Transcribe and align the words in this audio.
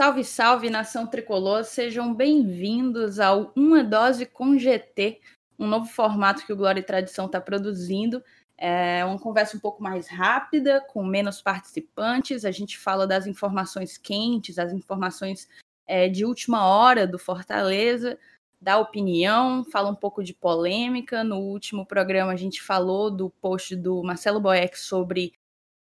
Salve, 0.00 0.24
salve, 0.24 0.70
nação 0.70 1.06
tricolor! 1.06 1.62
Sejam 1.62 2.14
bem-vindos 2.14 3.20
ao 3.20 3.52
Uma 3.54 3.84
Dose 3.84 4.24
com 4.24 4.56
GT, 4.56 5.20
um 5.58 5.66
novo 5.66 5.84
formato 5.90 6.46
que 6.46 6.52
o 6.54 6.56
Glória 6.56 6.80
e 6.80 6.82
Tradição 6.82 7.26
está 7.26 7.38
produzindo. 7.38 8.24
É 8.56 9.04
uma 9.04 9.18
conversa 9.18 9.58
um 9.58 9.60
pouco 9.60 9.82
mais 9.82 10.08
rápida, 10.08 10.80
com 10.80 11.04
menos 11.04 11.42
participantes. 11.42 12.46
A 12.46 12.50
gente 12.50 12.78
fala 12.78 13.06
das 13.06 13.26
informações 13.26 13.98
quentes, 13.98 14.58
as 14.58 14.72
informações 14.72 15.46
é, 15.86 16.08
de 16.08 16.24
última 16.24 16.64
hora 16.64 17.06
do 17.06 17.18
Fortaleza, 17.18 18.18
dá 18.58 18.78
opinião, 18.78 19.66
fala 19.66 19.90
um 19.90 19.94
pouco 19.94 20.24
de 20.24 20.32
polêmica. 20.32 21.22
No 21.22 21.40
último 21.40 21.84
programa, 21.84 22.32
a 22.32 22.36
gente 22.36 22.62
falou 22.62 23.10
do 23.10 23.28
post 23.28 23.76
do 23.76 24.02
Marcelo 24.02 24.40
Boeck 24.40 24.78
sobre 24.78 25.34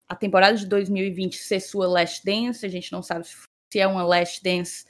a 0.10 0.16
temporada 0.16 0.58
de 0.58 0.66
2020 0.66 1.38
ser 1.38 1.60
sua 1.60 1.88
last 1.88 2.26
dance. 2.26 2.66
A 2.66 2.70
gente 2.70 2.92
não 2.92 3.04
sabe 3.04 3.28
se 3.28 3.51
se 3.72 3.80
é 3.80 3.88
uma 3.88 4.04
last 4.04 4.44
dance 4.44 4.86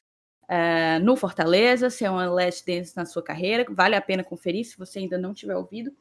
uh, 0.45 1.03
no 1.03 1.15
Fortaleza, 1.15 1.89
se 1.89 2.03
é 2.03 2.09
uma 2.09 2.29
last 2.29 2.65
dance 2.65 2.95
na 2.95 3.05
sua 3.05 3.21
carreira. 3.21 3.65
Vale 3.69 3.95
a 3.95 4.01
pena 4.01 4.23
conferir 4.23 4.65
se 4.65 4.77
você 4.77 4.99
ainda 4.99 5.17
não 5.17 5.33
tiver 5.33 5.55
ouvido. 5.55 5.91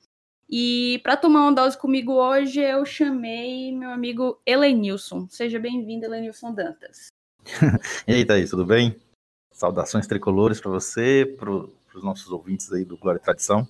E 0.48 0.98
para 1.02 1.16
tomar 1.16 1.42
uma 1.42 1.52
dose 1.52 1.78
comigo 1.78 2.14
hoje, 2.14 2.60
eu 2.60 2.84
chamei 2.84 3.70
meu 3.70 3.90
amigo 3.90 4.40
Elenilson. 4.44 5.28
Seja 5.28 5.60
bem-vindo, 5.60 6.06
Elenilson 6.06 6.52
Dantas. 6.54 7.08
e 8.08 8.14
aí, 8.14 8.24
Thaís, 8.24 8.50
tudo 8.50 8.64
bem? 8.64 9.00
Saudações 9.52 10.06
tricolores 10.06 10.60
para 10.60 10.70
você, 10.70 11.36
para 11.38 11.50
os 11.52 12.02
nossos 12.02 12.32
ouvintes 12.32 12.72
aí 12.72 12.84
do 12.84 12.96
Glória 12.96 13.18
e 13.18 13.22
Tradição. 13.22 13.68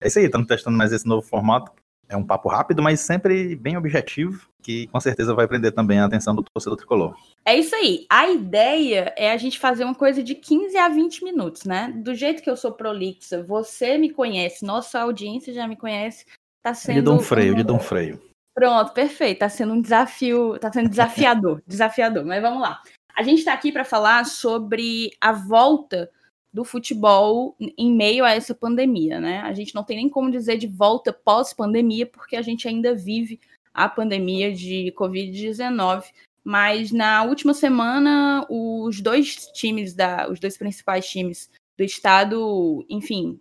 É 0.00 0.06
isso 0.06 0.18
aí, 0.18 0.26
estamos 0.26 0.46
testando 0.46 0.78
mais 0.78 0.92
esse 0.92 1.06
novo 1.06 1.26
formato. 1.26 1.72
É 2.08 2.16
um 2.16 2.24
papo 2.24 2.48
rápido, 2.48 2.82
mas 2.82 3.00
sempre 3.00 3.56
bem 3.56 3.76
objetivo, 3.76 4.46
que 4.62 4.86
com 4.88 5.00
certeza 5.00 5.34
vai 5.34 5.46
prender 5.46 5.72
também 5.72 5.98
a 5.98 6.04
atenção 6.04 6.34
do 6.34 6.42
torcedor 6.42 6.76
tricolor. 6.76 7.16
É 7.44 7.56
isso 7.56 7.74
aí. 7.74 8.06
A 8.10 8.28
ideia 8.28 9.12
é 9.16 9.32
a 9.32 9.36
gente 9.36 9.58
fazer 9.58 9.84
uma 9.84 9.94
coisa 9.94 10.22
de 10.22 10.34
15 10.34 10.76
a 10.76 10.88
20 10.88 11.24
minutos, 11.24 11.64
né? 11.64 11.92
Do 11.96 12.14
jeito 12.14 12.42
que 12.42 12.50
eu 12.50 12.56
sou 12.56 12.72
prolixa, 12.72 13.42
você 13.42 13.98
me 13.98 14.10
conhece, 14.10 14.64
nossa 14.64 15.00
audiência 15.00 15.52
já 15.52 15.66
me 15.66 15.76
conhece. 15.76 16.24
Tá 16.62 16.72
sendo. 16.72 16.96
De 16.96 17.02
Dom 17.02 17.18
Freio, 17.18 17.52
um... 17.52 17.56
de 17.56 17.62
Dom 17.62 17.78
Freio. 17.78 18.20
Pronto, 18.54 18.92
perfeito. 18.92 19.40
Tá 19.40 19.48
sendo 19.48 19.74
um 19.74 19.80
desafio, 19.80 20.58
tá 20.58 20.72
sendo 20.72 20.88
desafiador, 20.88 21.62
desafiador. 21.66 22.24
Mas 22.24 22.40
vamos 22.40 22.62
lá. 22.62 22.80
A 23.16 23.22
gente 23.22 23.40
está 23.40 23.52
aqui 23.52 23.70
para 23.70 23.84
falar 23.84 24.24
sobre 24.24 25.10
a 25.20 25.32
volta 25.32 26.10
do 26.54 26.64
futebol 26.64 27.54
em 27.76 27.92
meio 27.92 28.24
a 28.24 28.30
essa 28.30 28.54
pandemia, 28.54 29.20
né? 29.20 29.40
A 29.40 29.52
gente 29.52 29.74
não 29.74 29.84
tem 29.84 29.96
nem 29.96 30.08
como 30.08 30.30
dizer 30.30 30.56
de 30.56 30.68
volta 30.68 31.12
pós-pandemia, 31.12 32.06
porque 32.06 32.36
a 32.36 32.42
gente 32.42 32.66
ainda 32.66 32.94
vive 32.94 33.38
a 33.74 33.88
pandemia 33.88 34.54
de 34.54 34.94
Covid-19 34.96 36.04
mas 36.44 36.92
na 36.92 37.22
última 37.22 37.54
semana 37.54 38.46
os 38.50 39.00
dois 39.00 39.46
times 39.54 39.94
da, 39.94 40.28
os 40.30 40.38
dois 40.38 40.58
principais 40.58 41.08
times 41.08 41.50
do 41.76 41.82
estado, 41.82 42.84
enfim, 42.88 43.40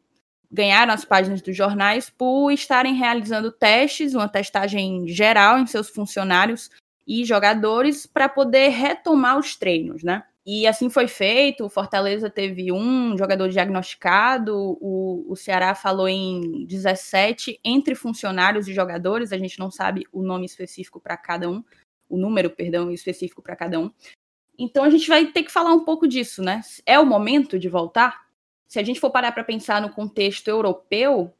ganharam 0.50 0.94
as 0.94 1.04
páginas 1.04 1.42
dos 1.42 1.56
jornais 1.56 2.10
por 2.10 2.50
estarem 2.50 2.96
realizando 2.96 3.52
testes, 3.52 4.14
uma 4.14 4.30
testagem 4.30 5.06
geral 5.08 5.60
em 5.60 5.68
seus 5.68 5.90
funcionários 5.90 6.72
e 7.06 7.26
jogadores 7.26 8.06
para 8.06 8.30
poder 8.30 8.70
retomar 8.70 9.38
os 9.38 9.58
treinos, 9.58 10.02
né? 10.02 10.24
E 10.46 10.68
assim 10.68 10.90
foi 10.90 11.08
feito. 11.08 11.66
O 11.66 11.70
Fortaleza 11.70 12.30
teve 12.30 12.72
um 12.72 13.18
jogador 13.18 13.50
diagnosticado, 13.50 14.78
o, 14.82 15.26
o 15.28 15.36
Ceará 15.36 15.74
falou 15.74 16.08
em 16.08 16.66
17 16.66 17.60
entre 17.64 17.96
funcionários 17.96 18.68
e 18.68 18.74
jogadores, 18.74 19.32
a 19.32 19.38
gente 19.38 19.58
não 19.58 19.72
sabe 19.72 20.06
o 20.12 20.22
nome 20.22 20.46
específico 20.46 21.00
para 21.00 21.16
cada 21.16 21.50
um, 21.50 21.64
o 22.10 22.18
número, 22.18 22.50
perdão, 22.50 22.92
específico 22.92 23.42
para 23.42 23.56
cada 23.56 23.80
um. 23.80 23.90
Então 24.60 24.84
a 24.84 24.90
gente 24.90 25.08
vai 25.08 25.26
ter 25.28 25.44
que 25.44 25.52
falar 25.52 25.74
um 25.74 25.86
pouco 25.86 26.08
disso, 26.08 26.44
né? 26.44 26.62
É 26.86 27.00
o 27.00 27.06
momento 27.06 27.58
de 27.58 27.70
voltar? 27.70 28.24
Se 28.68 28.80
a 28.80 28.84
gente 28.84 29.00
for 29.00 29.12
parar 29.12 29.32
para 29.32 29.44
pensar 29.44 29.82
no 29.82 29.90
contexto 29.90 30.48
europeu, 30.48 31.34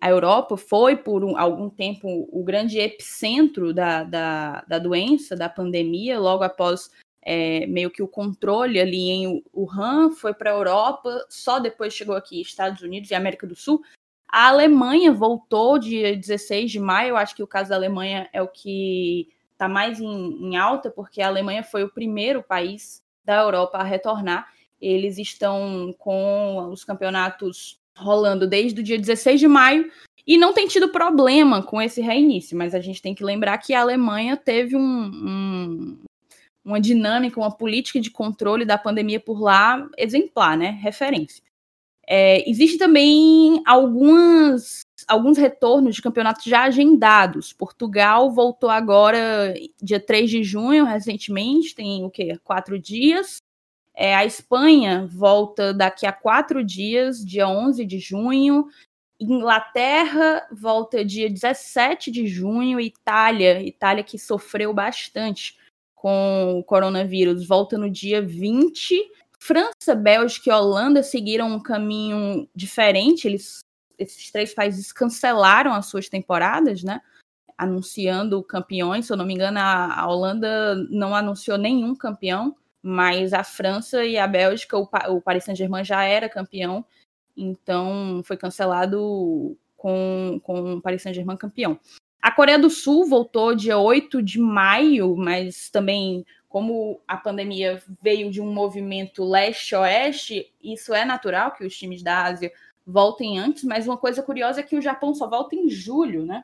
a 0.00 0.08
Europa 0.08 0.56
foi 0.56 0.96
por 0.96 1.24
um, 1.24 1.36
algum 1.36 1.68
tempo 1.68 2.28
o 2.32 2.42
grande 2.42 2.78
epicentro 2.78 3.74
da, 3.74 4.04
da, 4.04 4.64
da 4.66 4.78
doença, 4.78 5.36
da 5.36 5.48
pandemia, 5.48 6.18
logo 6.18 6.44
após 6.44 6.90
é, 7.30 7.66
meio 7.66 7.90
que 7.90 8.02
o 8.02 8.08
controle 8.08 8.80
ali 8.80 9.10
em 9.10 9.44
Wuhan, 9.54 10.12
foi 10.12 10.32
para 10.32 10.50
a 10.50 10.54
Europa, 10.54 11.26
só 11.28 11.58
depois 11.58 11.92
chegou 11.92 12.16
aqui 12.16 12.40
Estados 12.40 12.80
Unidos 12.80 13.10
e 13.10 13.14
América 13.14 13.46
do 13.46 13.54
Sul. 13.54 13.82
A 14.26 14.48
Alemanha 14.48 15.12
voltou 15.12 15.78
dia 15.78 16.16
16 16.16 16.70
de 16.70 16.80
maio, 16.80 17.18
acho 17.18 17.36
que 17.36 17.42
o 17.42 17.46
caso 17.46 17.68
da 17.68 17.76
Alemanha 17.76 18.30
é 18.32 18.40
o 18.40 18.48
que 18.48 19.28
está 19.52 19.68
mais 19.68 20.00
em, 20.00 20.06
em 20.42 20.56
alta, 20.56 20.90
porque 20.90 21.20
a 21.20 21.26
Alemanha 21.26 21.62
foi 21.62 21.84
o 21.84 21.92
primeiro 21.92 22.42
país 22.42 23.02
da 23.22 23.42
Europa 23.42 23.76
a 23.76 23.84
retornar. 23.84 24.48
Eles 24.80 25.18
estão 25.18 25.94
com 25.98 26.70
os 26.72 26.82
campeonatos 26.82 27.78
rolando 27.94 28.46
desde 28.46 28.80
o 28.80 28.82
dia 28.82 28.98
16 28.98 29.38
de 29.38 29.48
maio 29.48 29.90
e 30.26 30.38
não 30.38 30.54
tem 30.54 30.66
tido 30.66 30.88
problema 30.88 31.62
com 31.62 31.82
esse 31.82 32.00
reinício, 32.00 32.56
mas 32.56 32.74
a 32.74 32.80
gente 32.80 33.02
tem 33.02 33.14
que 33.14 33.24
lembrar 33.24 33.58
que 33.58 33.74
a 33.74 33.82
Alemanha 33.82 34.34
teve 34.34 34.76
um, 34.76 34.80
um, 34.80 35.98
uma 36.68 36.80
dinâmica, 36.80 37.40
uma 37.40 37.50
política 37.50 38.00
de 38.00 38.10
controle 38.10 38.64
da 38.64 38.76
pandemia 38.76 39.18
por 39.18 39.40
lá 39.40 39.88
exemplar, 39.96 40.56
né? 40.56 40.78
Referência. 40.82 41.42
É, 42.06 42.48
existe 42.48 42.78
também 42.78 43.62
algumas 43.66 44.80
alguns 45.06 45.38
retornos 45.38 45.96
de 45.96 46.02
campeonatos 46.02 46.44
já 46.44 46.64
agendados. 46.64 47.52
Portugal 47.52 48.30
voltou 48.30 48.68
agora 48.68 49.54
dia 49.82 49.98
3 50.00 50.30
de 50.30 50.42
junho, 50.42 50.84
recentemente, 50.84 51.74
tem 51.74 52.04
o 52.04 52.10
quê? 52.10 52.38
Quatro 52.44 52.78
dias. 52.78 53.38
É, 53.94 54.14
a 54.14 54.24
Espanha 54.24 55.08
volta 55.10 55.72
daqui 55.74 56.06
a 56.06 56.12
quatro 56.12 56.62
dias, 56.62 57.24
dia 57.24 57.48
11 57.48 57.84
de 57.84 57.98
junho. 57.98 58.66
Inglaterra 59.20 60.46
volta 60.52 61.04
dia 61.04 61.28
17 61.28 62.10
de 62.10 62.26
junho. 62.26 62.80
Itália, 62.80 63.62
Itália 63.62 64.04
que 64.04 64.18
sofreu 64.18 64.72
bastante 64.72 65.56
com 66.00 66.58
o 66.58 66.64
coronavírus, 66.64 67.46
volta 67.46 67.76
no 67.76 67.90
dia 67.90 68.22
20. 68.22 68.94
França, 69.40 69.94
Bélgica 69.96 70.50
e 70.50 70.52
Holanda 70.52 71.02
seguiram 71.02 71.48
um 71.48 71.60
caminho 71.60 72.48
diferente, 72.54 73.26
eles 73.26 73.60
esses 73.98 74.30
três 74.30 74.54
países 74.54 74.92
cancelaram 74.92 75.72
as 75.74 75.86
suas 75.86 76.08
temporadas, 76.08 76.84
né? 76.84 77.00
Anunciando 77.56 78.40
campeões. 78.44 79.06
Se 79.06 79.12
eu 79.12 79.16
não 79.16 79.26
me 79.26 79.34
engano, 79.34 79.58
a, 79.58 80.00
a 80.00 80.08
Holanda 80.08 80.76
não 80.88 81.16
anunciou 81.16 81.58
nenhum 81.58 81.96
campeão, 81.96 82.54
mas 82.80 83.32
a 83.32 83.42
França 83.42 84.04
e 84.04 84.16
a 84.16 84.26
Bélgica, 84.28 84.78
o, 84.78 84.88
o 85.08 85.20
Paris 85.20 85.42
Saint-Germain 85.42 85.84
já 85.84 86.04
era 86.04 86.28
campeão, 86.28 86.84
então 87.36 88.22
foi 88.24 88.36
cancelado 88.36 89.58
com, 89.76 90.40
com 90.44 90.74
o 90.74 90.80
Paris 90.80 91.02
Saint-Germain 91.02 91.36
campeão. 91.36 91.76
A 92.20 92.32
Coreia 92.32 92.58
do 92.58 92.68
Sul 92.68 93.06
voltou 93.06 93.54
dia 93.54 93.78
8 93.78 94.20
de 94.22 94.40
maio, 94.40 95.16
mas 95.16 95.70
também, 95.70 96.26
como 96.48 97.00
a 97.06 97.16
pandemia 97.16 97.82
veio 98.02 98.30
de 98.30 98.40
um 98.40 98.52
movimento 98.52 99.24
leste-oeste, 99.24 100.52
isso 100.62 100.92
é 100.92 101.04
natural 101.04 101.52
que 101.52 101.64
os 101.64 101.76
times 101.76 102.02
da 102.02 102.24
Ásia 102.24 102.52
voltem 102.84 103.38
antes, 103.38 103.64
mas 103.64 103.86
uma 103.86 103.96
coisa 103.96 104.22
curiosa 104.22 104.60
é 104.60 104.64
que 104.64 104.76
o 104.76 104.82
Japão 104.82 105.14
só 105.14 105.28
volta 105.28 105.54
em 105.54 105.68
julho, 105.68 106.24
né? 106.24 106.42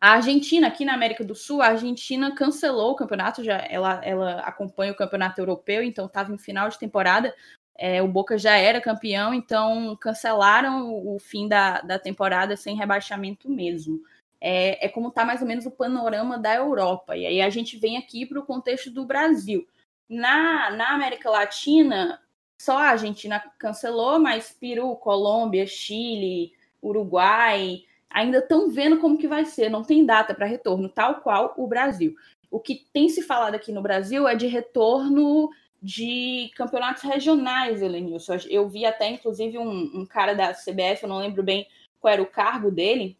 A 0.00 0.12
Argentina, 0.12 0.66
aqui 0.66 0.84
na 0.84 0.92
América 0.92 1.24
do 1.24 1.34
Sul, 1.34 1.62
a 1.62 1.68
Argentina 1.68 2.34
cancelou 2.34 2.92
o 2.92 2.96
campeonato, 2.96 3.42
já 3.42 3.56
ela, 3.70 4.00
ela 4.04 4.40
acompanha 4.40 4.92
o 4.92 4.96
campeonato 4.96 5.40
europeu, 5.40 5.82
então 5.82 6.06
estava 6.06 6.32
em 6.32 6.38
final 6.38 6.68
de 6.68 6.78
temporada. 6.78 7.34
É, 7.78 8.02
o 8.02 8.08
Boca 8.08 8.36
já 8.36 8.56
era 8.56 8.80
campeão, 8.80 9.32
então 9.32 9.96
cancelaram 10.00 10.90
o, 10.90 11.16
o 11.16 11.18
fim 11.18 11.48
da, 11.48 11.80
da 11.80 11.98
temporada 11.98 12.56
sem 12.56 12.76
rebaixamento 12.76 13.48
mesmo. 13.48 14.00
É, 14.40 14.86
é 14.86 14.88
como 14.88 15.08
está 15.08 15.24
mais 15.24 15.40
ou 15.40 15.48
menos 15.48 15.66
o 15.66 15.70
panorama 15.70 16.38
da 16.38 16.54
Europa. 16.54 17.16
E 17.16 17.26
aí 17.26 17.40
a 17.40 17.50
gente 17.50 17.78
vem 17.78 17.96
aqui 17.96 18.26
para 18.26 18.38
o 18.38 18.46
contexto 18.46 18.90
do 18.90 19.04
Brasil. 19.04 19.66
Na, 20.08 20.70
na 20.70 20.90
América 20.90 21.30
Latina, 21.30 22.20
só 22.60 22.78
a 22.78 22.90
Argentina 22.90 23.42
cancelou, 23.58 24.18
mas 24.18 24.52
Peru, 24.52 24.94
Colômbia, 24.96 25.66
Chile, 25.66 26.52
Uruguai 26.82 27.82
ainda 28.08 28.38
estão 28.38 28.70
vendo 28.70 28.98
como 28.98 29.18
que 29.18 29.28
vai 29.28 29.44
ser, 29.44 29.68
não 29.68 29.82
tem 29.82 30.06
data 30.06 30.34
para 30.34 30.46
retorno, 30.46 30.88
tal 30.88 31.16
qual 31.16 31.54
o 31.56 31.66
Brasil. 31.66 32.14
O 32.50 32.58
que 32.58 32.86
tem 32.92 33.08
se 33.08 33.22
falado 33.22 33.54
aqui 33.54 33.72
no 33.72 33.82
Brasil 33.82 34.26
é 34.26 34.34
de 34.34 34.46
retorno 34.46 35.50
de 35.82 36.50
campeonatos 36.56 37.02
regionais, 37.02 37.82
Elenilson. 37.82 38.38
Eu 38.48 38.68
vi 38.68 38.86
até, 38.86 39.08
inclusive, 39.08 39.58
um, 39.58 40.00
um 40.00 40.06
cara 40.06 40.34
da 40.34 40.54
CBF, 40.54 41.02
eu 41.02 41.08
não 41.08 41.18
lembro 41.18 41.42
bem 41.42 41.66
qual 42.00 42.14
era 42.14 42.22
o 42.22 42.26
cargo 42.26 42.70
dele, 42.70 43.18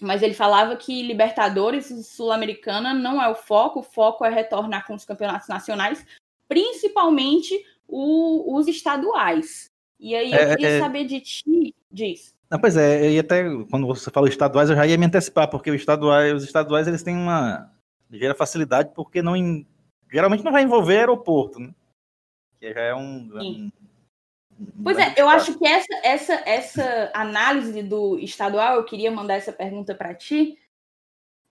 mas 0.00 0.22
ele 0.22 0.34
falava 0.34 0.76
que 0.76 1.02
Libertadores 1.02 1.90
e 1.90 2.02
Sul-Americana 2.02 2.94
não 2.94 3.22
é 3.22 3.28
o 3.28 3.34
foco, 3.34 3.80
o 3.80 3.82
foco 3.82 4.24
é 4.24 4.30
retornar 4.30 4.86
com 4.86 4.94
os 4.94 5.04
campeonatos 5.04 5.48
nacionais, 5.48 6.04
principalmente 6.48 7.54
o, 7.86 8.56
os 8.56 8.66
estaduais. 8.68 9.70
E 9.98 10.14
aí 10.14 10.32
eu 10.32 10.38
é, 10.38 10.56
queria 10.56 10.68
é... 10.68 10.80
saber 10.80 11.04
de 11.04 11.20
ti, 11.20 11.74
diz. 11.90 12.34
Não, 12.50 12.58
pois 12.58 12.76
é, 12.76 13.12
e 13.12 13.18
até 13.18 13.44
quando 13.70 13.86
você 13.86 14.10
falou 14.10 14.28
estaduais, 14.28 14.68
eu 14.68 14.76
já 14.76 14.86
ia 14.86 14.98
me 14.98 15.06
antecipar, 15.06 15.48
porque 15.48 15.70
os 15.70 15.76
estaduais, 15.76 16.34
os 16.34 16.44
estaduais 16.44 16.86
eles 16.86 17.02
têm 17.02 17.16
uma 17.16 17.70
ligeira 18.10 18.34
facilidade, 18.34 18.90
porque 18.94 19.22
não 19.22 19.34
geralmente 20.10 20.44
não 20.44 20.52
vai 20.52 20.62
envolver 20.62 20.98
aeroporto, 20.98 21.58
né? 21.58 21.72
que 22.62 22.72
já 22.72 22.80
é 22.80 22.94
um. 22.94 23.30
um 23.40 23.72
Pois 24.82 24.98
é, 24.98 25.14
eu 25.16 25.28
acho 25.28 25.58
que 25.58 25.66
essa, 25.66 26.00
essa, 26.02 26.34
essa 26.46 27.10
análise 27.14 27.82
do 27.82 28.18
estadual, 28.18 28.76
eu 28.76 28.84
queria 28.84 29.10
mandar 29.10 29.34
essa 29.34 29.52
pergunta 29.52 29.94
para 29.94 30.14
ti. 30.14 30.58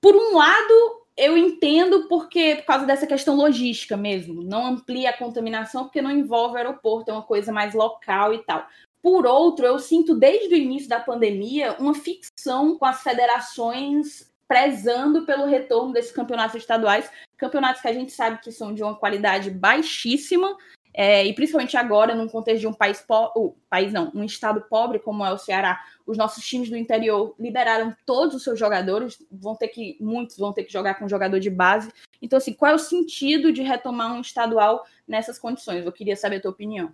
Por 0.01 0.15
um 0.15 0.35
lado, 0.35 1.05
eu 1.15 1.37
entendo 1.37 2.07
porque 2.07 2.55
por 2.57 2.65
causa 2.65 2.85
dessa 2.85 3.05
questão 3.05 3.35
logística 3.35 3.95
mesmo, 3.97 4.41
não 4.41 4.65
amplia 4.65 5.11
a 5.11 5.17
contaminação 5.17 5.83
porque 5.83 6.01
não 6.01 6.11
envolve 6.11 6.55
o 6.55 6.57
aeroporto, 6.57 7.11
é 7.11 7.13
uma 7.13 7.23
coisa 7.23 7.51
mais 7.51 7.73
local 7.73 8.33
e 8.33 8.39
tal. 8.39 8.65
Por 9.01 9.25
outro, 9.25 9.65
eu 9.65 9.79
sinto 9.79 10.15
desde 10.15 10.53
o 10.53 10.57
início 10.57 10.87
da 10.87 10.99
pandemia 10.99 11.75
uma 11.79 11.93
ficção 11.93 12.77
com 12.77 12.85
as 12.85 13.01
federações 13.01 14.31
prezando 14.47 15.25
pelo 15.25 15.45
retorno 15.45 15.93
desses 15.93 16.11
campeonatos 16.11 16.57
estaduais, 16.57 17.09
campeonatos 17.37 17.81
que 17.81 17.87
a 17.87 17.93
gente 17.93 18.11
sabe 18.11 18.41
que 18.41 18.51
são 18.51 18.73
de 18.73 18.83
uma 18.83 18.95
qualidade 18.95 19.49
baixíssima, 19.49 20.57
é, 20.93 21.25
e 21.25 21.33
principalmente 21.33 21.77
agora, 21.77 22.13
num 22.13 22.27
contexto 22.27 22.61
de 22.61 22.67
um 22.67 22.73
país, 22.73 23.01
po 23.01 23.55
país 23.69 23.93
não, 23.93 24.11
um 24.13 24.23
estado 24.23 24.61
pobre 24.69 24.99
como 24.99 25.25
é 25.25 25.31
o 25.31 25.37
Ceará, 25.37 25.81
os 26.05 26.17
nossos 26.17 26.43
times 26.45 26.69
do 26.69 26.75
interior 26.75 27.33
liberaram 27.39 27.95
todos 28.05 28.35
os 28.35 28.43
seus 28.43 28.59
jogadores, 28.59 29.17
vão 29.31 29.55
ter 29.55 29.69
que, 29.69 29.97
muitos 30.01 30.37
vão 30.37 30.51
ter 30.51 30.63
que 30.63 30.73
jogar 30.73 30.95
com 30.95 31.07
jogador 31.07 31.39
de 31.39 31.49
base. 31.49 31.91
Então, 32.21 32.37
assim, 32.37 32.53
qual 32.53 32.71
é 32.71 32.75
o 32.75 32.79
sentido 32.79 33.53
de 33.53 33.61
retomar 33.61 34.13
um 34.13 34.21
estadual 34.21 34.85
nessas 35.07 35.39
condições? 35.39 35.85
Eu 35.85 35.91
queria 35.91 36.15
saber 36.15 36.37
a 36.37 36.41
tua 36.41 36.51
opinião. 36.51 36.93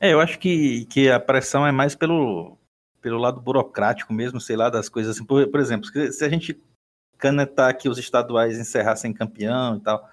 É, 0.00 0.12
eu 0.12 0.20
acho 0.20 0.38
que, 0.38 0.86
que 0.86 1.10
a 1.10 1.20
pressão 1.20 1.66
é 1.66 1.72
mais 1.72 1.94
pelo, 1.94 2.56
pelo 3.02 3.18
lado 3.18 3.40
burocrático 3.40 4.12
mesmo, 4.12 4.40
sei 4.40 4.56
lá, 4.56 4.70
das 4.70 4.88
coisas 4.88 5.16
assim. 5.16 5.24
Por, 5.26 5.46
por 5.48 5.60
exemplo, 5.60 5.88
se 6.12 6.24
a 6.24 6.28
gente 6.28 6.58
canetar 7.18 7.76
que 7.76 7.88
os 7.88 7.98
estaduais 7.98 8.58
encerrassem 8.58 9.12
campeão 9.12 9.76
e 9.76 9.80
tal, 9.80 10.08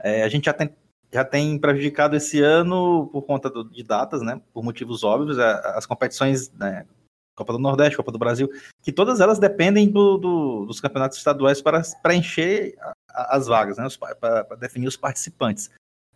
é, 0.00 0.22
a 0.24 0.28
gente 0.28 0.46
já 0.46 0.52
tem 0.52 0.74
já 1.12 1.24
tem 1.24 1.58
prejudicado 1.58 2.16
esse 2.16 2.40
ano 2.40 3.08
por 3.12 3.22
conta 3.22 3.48
do, 3.48 3.64
de 3.64 3.82
datas, 3.82 4.22
né? 4.22 4.40
Por 4.52 4.62
motivos 4.62 5.02
óbvios, 5.02 5.38
as 5.38 5.86
competições, 5.86 6.50
né, 6.52 6.86
Copa 7.34 7.52
do 7.52 7.58
Nordeste, 7.58 7.96
Copa 7.96 8.12
do 8.12 8.18
Brasil, 8.18 8.48
que 8.82 8.92
todas 8.92 9.20
elas 9.20 9.38
dependem 9.38 9.88
do, 9.88 10.18
do, 10.18 10.66
dos 10.66 10.80
campeonatos 10.80 11.18
estaduais 11.18 11.62
para 11.62 11.82
preencher 12.02 12.76
as 13.08 13.46
vagas, 13.46 13.78
né? 13.78 13.86
Para 14.20 14.56
definir 14.56 14.88
os 14.88 14.96
participantes. 14.96 15.70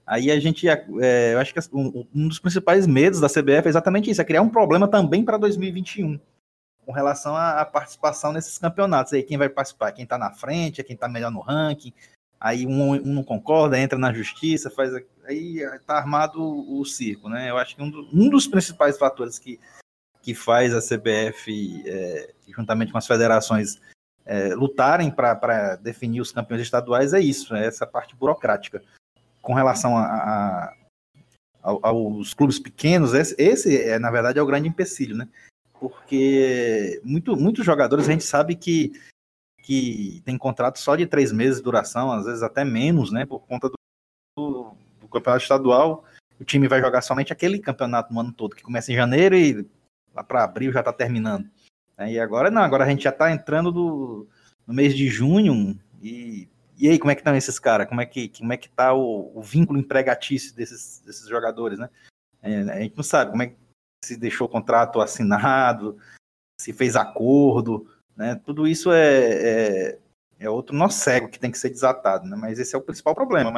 Aí 0.04 0.30
a 0.30 0.40
gente, 0.40 0.68
é, 0.68 1.32
eu 1.32 1.38
acho 1.38 1.54
que 1.54 1.60
um, 1.72 2.06
um, 2.12 2.28
dos 2.28 2.40
principais 2.40 2.86
medos 2.86 3.20
da 3.20 3.28
CBF 3.28 3.66
é 3.66 3.68
exatamente 3.68 4.10
isso, 4.10 4.20
é 4.20 4.24
criar 4.24 4.42
um 4.42 4.48
problema 4.48 4.88
também 4.88 5.24
para 5.24 5.38
2021 5.38 6.18
com 6.84 6.92
relação 6.92 7.36
à 7.36 7.64
participação 7.64 8.32
nesses 8.32 8.58
campeonatos. 8.58 9.12
Aí 9.12 9.22
quem 9.22 9.38
vai 9.38 9.48
participar, 9.48 9.92
quem 9.92 10.02
está 10.02 10.18
na 10.18 10.32
frente, 10.32 10.80
é 10.80 10.84
quem 10.84 10.94
está 10.94 11.08
melhor 11.08 11.30
no 11.30 11.40
ranking, 11.40 11.92
aí 12.42 12.66
um, 12.66 12.94
um, 12.94 13.00
não 13.04 13.22
concorda, 13.22 13.78
entra 13.78 13.96
na 13.96 14.12
justiça, 14.12 14.68
faz 14.68 14.92
aí 15.24 15.58
está 15.60 15.96
armado 15.96 16.42
o, 16.42 16.80
o, 16.80 16.84
circo, 16.84 17.28
né? 17.28 17.48
Eu 17.48 17.56
acho 17.56 17.76
que 17.76 17.82
um, 17.82 17.88
do, 17.88 18.08
um, 18.12 18.28
dos 18.28 18.48
principais 18.48 18.98
fatores 18.98 19.38
que, 19.38 19.60
que 20.20 20.34
faz 20.34 20.74
a 20.74 20.80
CBF, 20.80 21.84
é, 21.86 22.34
juntamente 22.48 22.90
com 22.90 22.98
as 22.98 23.06
federações, 23.06 23.80
é, 24.26 24.54
lutarem 24.56 25.08
para 25.08 25.76
definir 25.76 26.20
os 26.20 26.32
campeões 26.32 26.62
estaduais 26.62 27.14
é 27.14 27.20
isso, 27.20 27.54
é 27.54 27.64
essa 27.64 27.86
parte 27.86 28.16
burocrática. 28.16 28.82
Com 29.40 29.54
relação 29.54 29.96
a, 29.96 30.04
a, 30.04 30.74
aos 31.62 32.34
clubes 32.34 32.58
pequenos, 32.58 33.14
esse, 33.14 33.36
esse, 33.38 33.80
é, 33.80 34.00
na 34.00 34.10
verdade, 34.10 34.40
é 34.40 34.42
o 34.42 34.46
grande 34.46 34.68
empecilho, 34.68 35.16
né? 35.16 35.28
Porque 35.78 37.00
muito, 37.04 37.36
muitos 37.36 37.64
jogadores 37.64 38.08
a 38.08 38.12
gente 38.12 38.24
sabe 38.24 38.56
que 38.56 38.92
que 39.62 40.20
tem 40.24 40.36
contrato 40.36 40.78
só 40.78 40.96
de 40.96 41.06
três 41.06 41.32
meses 41.32 41.58
de 41.58 41.62
duração, 41.62 42.12
às 42.12 42.26
vezes 42.26 42.42
até 42.42 42.64
menos, 42.64 43.12
né? 43.12 43.24
Por 43.24 43.40
conta 43.40 43.68
do, 43.68 43.74
do, 44.36 44.76
do 45.00 45.08
campeonato 45.08 45.44
estadual. 45.44 46.04
O 46.40 46.44
time 46.44 46.66
vai 46.66 46.80
jogar 46.80 47.00
somente 47.00 47.32
aquele 47.32 47.60
campeonato 47.60 48.12
no 48.12 48.20
ano 48.20 48.32
todo, 48.32 48.56
que 48.56 48.62
começa 48.62 48.92
em 48.92 48.96
janeiro 48.96 49.36
e 49.36 49.64
lá 50.12 50.24
para 50.24 50.42
abril 50.42 50.72
já 50.72 50.80
está 50.80 50.92
terminando. 50.92 51.48
É, 51.96 52.10
e 52.10 52.18
agora 52.18 52.50
não, 52.50 52.62
agora 52.62 52.84
a 52.84 52.88
gente 52.88 53.04
já 53.04 53.10
está 53.10 53.30
entrando 53.30 53.70
do, 53.70 54.26
no 54.66 54.74
mês 54.74 54.96
de 54.96 55.06
junho 55.08 55.78
e, 56.02 56.48
e 56.76 56.88
aí, 56.88 56.98
como 56.98 57.12
é 57.12 57.14
que 57.14 57.20
estão 57.20 57.36
esses 57.36 57.60
caras? 57.60 57.88
Como 57.88 58.00
é 58.00 58.06
que 58.06 58.28
como 58.28 58.52
é 58.52 58.56
que 58.56 58.68
tá 58.68 58.92
o, 58.92 59.30
o 59.38 59.40
vínculo 59.40 59.78
empregatício 59.78 60.52
desses, 60.54 61.00
desses 61.06 61.28
jogadores, 61.28 61.78
né? 61.78 61.88
É, 62.42 62.60
a 62.62 62.80
gente 62.80 62.96
não 62.96 63.04
sabe 63.04 63.30
como 63.30 63.42
é 63.44 63.48
que 63.48 63.56
se 64.04 64.16
deixou 64.16 64.48
o 64.48 64.50
contrato 64.50 65.00
assinado, 65.00 65.96
se 66.60 66.72
fez 66.72 66.96
acordo, 66.96 67.88
né? 68.16 68.40
Tudo 68.44 68.66
isso 68.66 68.92
é, 68.92 69.24
é, 69.32 69.98
é, 70.40 70.50
outro 70.50 70.76
nó 70.76 70.88
cego 70.88 71.28
que 71.28 71.38
tem 71.38 71.50
que 71.50 71.58
ser 71.58 71.70
desatado, 71.70 72.26
né? 72.26 72.36
mas 72.36 72.58
esse 72.58 72.74
é 72.74 72.78
o 72.78 72.82
principal 72.82 73.14
problema. 73.14 73.54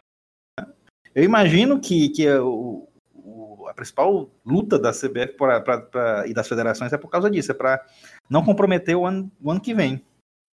Eu 1.14 1.22
imagino 1.22 1.80
que, 1.80 2.08
que 2.08 2.28
o, 2.28 2.88
o, 3.14 3.66
a 3.68 3.74
principal 3.74 4.30
luta 4.44 4.78
da 4.78 4.90
CBF 4.90 5.36
pra, 5.36 5.60
pra, 5.60 5.80
pra, 5.80 6.26
e 6.26 6.34
das 6.34 6.48
federações 6.48 6.92
é 6.92 6.98
por 6.98 7.08
causa 7.08 7.30
disso, 7.30 7.52
é 7.52 7.54
para 7.54 7.84
não 8.28 8.44
comprometer 8.44 8.96
o 8.96 9.06
ano, 9.06 9.30
o 9.42 9.50
ano 9.50 9.60
que 9.60 9.74
vem. 9.74 10.04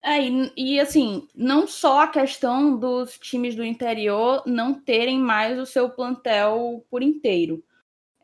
É, 0.02 0.22
e, 0.22 0.52
e, 0.56 0.80
assim, 0.80 1.26
não 1.34 1.66
só 1.66 2.02
a 2.02 2.08
questão 2.08 2.78
dos 2.78 3.18
times 3.18 3.56
do 3.56 3.64
interior 3.64 4.42
não 4.46 4.72
terem 4.72 5.18
mais 5.18 5.58
o 5.58 5.66
seu 5.66 5.90
plantel 5.90 6.86
por 6.88 7.02
inteiro, 7.02 7.62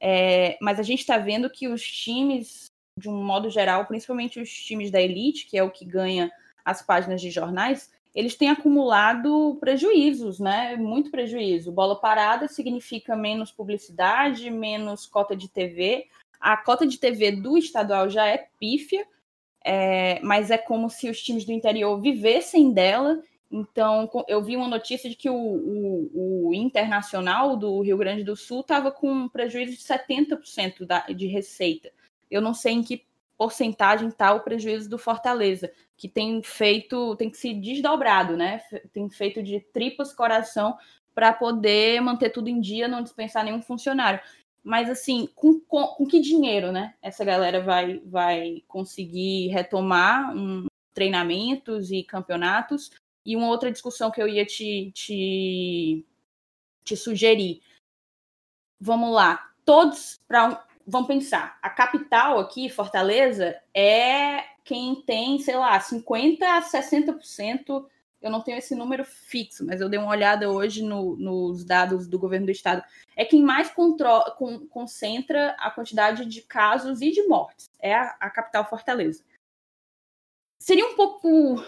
é, 0.01 0.57
mas 0.61 0.79
a 0.79 0.83
gente 0.83 1.01
está 1.01 1.19
vendo 1.19 1.51
que 1.51 1.69
os 1.69 1.83
times 1.83 2.72
de 2.99 3.09
um 3.09 3.23
modo 3.23 3.49
geral, 3.49 3.87
principalmente 3.87 4.41
os 4.41 4.50
times 4.50 4.91
da 4.91 5.00
elite, 5.00 5.47
que 5.47 5.56
é 5.56 5.62
o 5.62 5.71
que 5.71 5.85
ganha 5.85 6.31
as 6.65 6.83
páginas 6.83 7.21
de 7.21 7.31
jornais, 7.31 7.91
eles 8.15 8.37
têm 8.37 8.50
acumulado 8.50 9.56
prejuízos, 9.59 10.39
né? 10.39 10.77
Muito 10.77 11.11
prejuízo. 11.11 11.73
Bola 11.73 11.99
parada 11.99 12.47
significa 12.47 13.17
menos 13.17 13.50
publicidade, 13.50 14.50
menos 14.50 15.06
cota 15.06 15.35
de 15.35 15.49
TV. 15.49 16.06
A 16.39 16.56
cota 16.56 16.87
de 16.87 16.99
TV 16.99 17.33
do 17.33 17.56
estadual 17.56 18.11
já 18.11 18.27
é 18.27 18.49
pífia, 18.61 19.06
é, 19.65 20.21
mas 20.23 20.50
é 20.50 20.59
como 20.59 20.90
se 20.90 21.09
os 21.09 21.23
times 21.23 21.47
do 21.47 21.52
interior 21.52 21.99
vivessem 22.00 22.73
dela. 22.73 23.23
Então, 23.50 24.11
eu 24.28 24.43
vi 24.43 24.57
uma 24.57 24.69
notícia 24.69 25.09
de 25.09 25.16
que 25.16 25.31
o, 25.31 25.35
o, 25.35 26.49
o 26.49 26.55
Internacional 26.55 27.57
do 27.57 27.81
Rio 27.81 27.97
Grande 27.97 28.25
do 28.25 28.37
Sul 28.37 28.61
estava 28.61 28.90
com 28.90 29.11
um 29.11 29.28
prejuízo 29.28 29.73
de 29.73 29.78
70% 29.78 30.85
da, 30.85 31.00
de 31.07 31.26
receita 31.26 31.90
eu 32.33 32.41
não 32.41 32.55
sei 32.55 32.73
em 32.73 32.83
que 32.83 33.05
porcentagem 33.37 34.09
está 34.09 34.33
o 34.33 34.41
prejuízo 34.41 34.89
do 34.89 34.99
Fortaleza, 34.99 35.73
que 35.97 36.09
tem 36.09 36.43
feito, 36.43 37.17
tem 37.17 37.29
que 37.29 37.37
se 37.37 37.53
desdobrado, 37.53 38.37
né? 38.37 38.61
Tem 38.93 39.09
feito 39.11 39.43
de 39.43 39.61
tripas 39.61 40.12
coração 40.12 40.77
para 41.15 41.33
poder 41.33 42.01
manter 42.01 42.31
tudo 42.31 42.49
em 42.49 42.61
dia, 42.61 42.89
não 42.89 43.03
dispensar 43.03 43.45
nenhum 43.45 43.61
funcionário. 43.61 44.21
Mas 44.62 44.89
assim, 44.89 45.29
com, 45.35 45.59
com, 45.61 45.87
com, 45.89 46.07
que 46.07 46.21
dinheiro, 46.21 46.71
né? 46.71 46.95
Essa 47.03 47.25
galera 47.25 47.61
vai, 47.61 47.99
vai 48.07 48.62
conseguir 48.69 49.49
retomar 49.49 50.35
um, 50.37 50.67
treinamentos 50.95 51.91
e 51.91 52.05
campeonatos? 52.05 52.91
E 53.27 53.37
uma 53.37 53.49
outra 53.49 53.73
discussão 53.73 54.11
que 54.11 54.23
eu 54.23 54.29
ia 54.29 54.47
te, 54.47 54.93
te, 54.95 56.07
te 56.85 56.97
sugerir. 56.97 57.61
Vamos 58.81 59.12
lá, 59.12 59.53
todos 59.65 60.21
para 60.29 60.65
vamos 60.87 61.09
pensar, 61.09 61.59
a 61.62 61.71
capital 61.71 62.39
aqui, 62.39 62.69
Fortaleza, 62.69 63.61
é 63.75 64.45
quem 64.65 65.03
tem, 65.03 65.39
sei 65.39 65.57
lá, 65.57 65.79
50% 65.79 66.43
a 66.43 66.62
60%. 66.62 67.87
Eu 68.21 68.31
não 68.31 68.41
tenho 68.41 68.59
esse 68.59 68.75
número 68.75 69.05
fixo, 69.05 69.67
mas 69.67 69.81
eu 69.81 69.89
dei 69.89 69.99
uma 69.99 70.11
olhada 70.11 70.49
hoje 70.49 70.83
no, 70.83 71.17
nos 71.17 71.65
dados 71.65 72.07
do 72.07 72.19
governo 72.19 72.47
do 72.47 72.53
estado. 72.53 72.83
É 73.17 73.25
quem 73.25 73.43
mais 73.43 73.71
controla, 73.71 74.31
con, 74.33 74.67
concentra 74.69 75.57
a 75.59 75.71
quantidade 75.71 76.25
de 76.25 76.43
casos 76.43 77.01
e 77.03 77.11
de 77.11 77.27
mortes. 77.27 77.69
É 77.81 77.95
a, 77.95 78.17
a 78.21 78.31
capital 78.31 78.69
Fortaleza. 78.69 79.25
Seria 80.61 80.87
um 80.87 80.95
pouco 80.95 81.65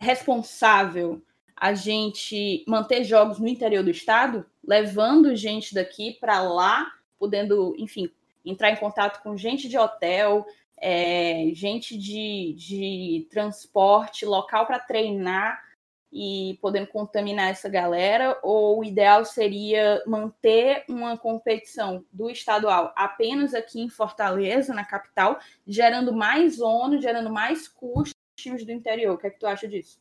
responsável 0.00 1.22
a 1.56 1.72
gente 1.72 2.64
manter 2.68 3.02
jogos 3.02 3.38
no 3.38 3.48
interior 3.48 3.82
do 3.82 3.90
estado, 3.90 4.46
levando 4.62 5.34
gente 5.34 5.74
daqui 5.74 6.12
para 6.20 6.40
lá 6.42 6.92
podendo, 7.18 7.74
enfim, 7.78 8.10
entrar 8.44 8.70
em 8.70 8.76
contato 8.76 9.22
com 9.22 9.36
gente 9.36 9.68
de 9.68 9.76
hotel, 9.78 10.46
é, 10.80 11.50
gente 11.52 11.96
de, 11.96 12.54
de 12.56 13.26
transporte, 13.30 14.24
local 14.24 14.66
para 14.66 14.78
treinar 14.78 15.62
e 16.10 16.58
podendo 16.62 16.86
contaminar 16.86 17.50
essa 17.50 17.68
galera, 17.68 18.38
ou 18.42 18.80
o 18.80 18.84
ideal 18.84 19.24
seria 19.24 20.02
manter 20.06 20.84
uma 20.88 21.18
competição 21.18 22.04
do 22.10 22.30
estadual 22.30 22.92
apenas 22.96 23.52
aqui 23.52 23.80
em 23.80 23.90
Fortaleza, 23.90 24.72
na 24.72 24.84
capital, 24.84 25.38
gerando 25.66 26.12
mais 26.12 26.60
ônus, 26.60 27.02
gerando 27.02 27.30
mais 27.30 27.68
custos 27.68 28.14
times 28.36 28.64
do 28.64 28.72
interior. 28.72 29.14
O 29.14 29.18
que 29.18 29.26
é 29.26 29.30
que 29.30 29.38
tu 29.38 29.46
acha 29.46 29.68
disso? 29.68 29.98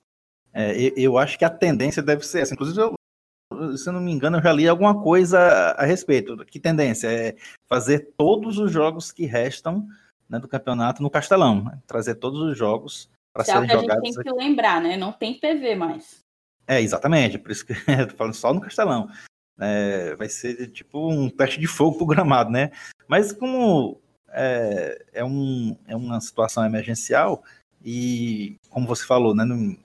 É, 0.54 0.72
eu 0.96 1.18
acho 1.18 1.38
que 1.38 1.44
a 1.44 1.50
tendência 1.50 2.02
deve 2.02 2.26
ser 2.26 2.42
essa. 2.42 2.54
Inclusive, 2.54 2.82
eu, 2.82 2.97
se 3.76 3.92
não 3.92 4.02
me 4.02 4.12
engano, 4.12 4.38
eu 4.38 4.44
já 4.44 4.52
li 4.52 4.68
alguma 4.68 5.02
coisa 5.02 5.40
a 5.78 5.86
respeito. 5.86 6.38
Que 6.46 6.60
tendência? 6.60 7.08
É 7.08 7.36
fazer 7.68 8.14
todos 8.18 8.58
os 8.58 8.72
jogos 8.72 9.12
que 9.12 9.26
restam 9.26 9.88
né, 10.30 10.40
do 10.40 10.48
campeonato 10.48 11.02
no 11.02 11.10
Castelão. 11.10 11.64
Né? 11.64 11.80
Trazer 11.88 12.16
todos 12.16 12.42
os 12.42 12.58
jogos 12.58 13.10
para 13.34 13.44
serem 13.44 13.70
jogados. 13.70 14.04
A 14.04 14.06
gente 14.06 14.16
tem 14.16 14.24
que 14.24 14.40
lembrar, 14.40 14.82
né? 14.82 14.98
Não 14.98 15.12
tem 15.12 15.40
PV 15.40 15.76
mais. 15.76 16.20
É, 16.68 16.82
exatamente. 16.82 17.38
Por 17.38 17.52
isso 17.52 17.66
que 17.66 17.74
eu 17.88 18.08
tô 18.08 18.16
falando 18.16 18.34
só 18.34 18.54
no 18.54 18.62
Castelão. 18.62 19.10
é, 19.60 20.16
vai 20.16 20.30
ser 20.30 20.68
tipo 20.72 21.10
um 21.10 21.30
teste 21.30 21.60
de 21.60 21.68
fogo 21.68 21.98
pro 21.98 22.06
gramado, 22.06 22.52
né? 22.52 22.72
Mas 23.08 23.32
como 23.32 24.00
é, 24.30 25.06
é, 25.14 25.24
um, 25.24 25.76
é 25.88 25.96
uma 25.96 26.20
situação 26.20 26.66
emergencial 26.66 27.44
e, 27.84 28.58
como 28.70 28.88
você 28.88 29.06
falou, 29.06 29.34
né, 29.34 29.46
no, 29.46 29.78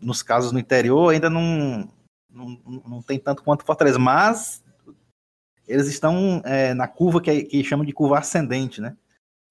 nos 0.00 0.22
casos 0.22 0.50
no 0.50 0.58
interior 0.58 1.12
ainda 1.12 1.30
não, 1.30 1.88
não, 2.34 2.82
não 2.86 3.02
tem 3.02 3.18
tanto 3.18 3.42
quanto 3.42 3.64
Fortaleza, 3.64 3.98
mas 3.98 4.62
eles 5.66 5.86
estão 5.86 6.42
é, 6.44 6.74
na 6.74 6.88
curva 6.88 7.20
que, 7.20 7.44
que 7.44 7.64
chamam 7.64 7.86
de 7.86 7.92
curva 7.92 8.18
ascendente, 8.18 8.80
né? 8.80 8.96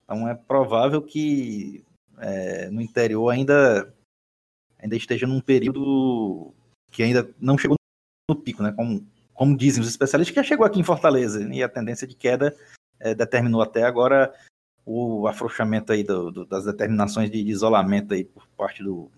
Então 0.03 0.27
é 0.27 0.35
provável 0.35 1.01
que 1.01 1.83
é, 2.19 2.69
no 2.69 2.81
interior 2.81 3.29
ainda, 3.29 3.91
ainda 4.77 4.95
esteja 4.95 5.25
num 5.25 5.41
período 5.41 6.53
que 6.91 7.01
ainda 7.01 7.33
não 7.39 7.57
chegou 7.57 7.75
no 8.29 8.35
pico, 8.35 8.61
né? 8.61 8.71
Como, 8.71 9.05
como 9.33 9.57
dizem 9.57 9.81
os 9.81 9.89
especialistas, 9.89 10.33
que 10.33 10.41
já 10.41 10.47
chegou 10.47 10.65
aqui 10.65 10.79
em 10.79 10.83
Fortaleza 10.83 11.41
e 11.51 11.63
a 11.63 11.69
tendência 11.69 12.07
de 12.07 12.15
queda 12.15 12.55
é, 12.99 13.15
determinou 13.15 13.61
até 13.61 13.83
agora 13.83 14.33
o 14.85 15.27
afrouxamento 15.27 15.91
aí 15.91 16.03
do, 16.03 16.31
do, 16.31 16.45
das 16.45 16.65
determinações 16.65 17.31
de, 17.31 17.43
de, 17.43 17.51
isolamento 17.51 18.13
aí 18.13 18.25
por 18.25 18.45
parte 18.49 18.83
do, 18.83 19.09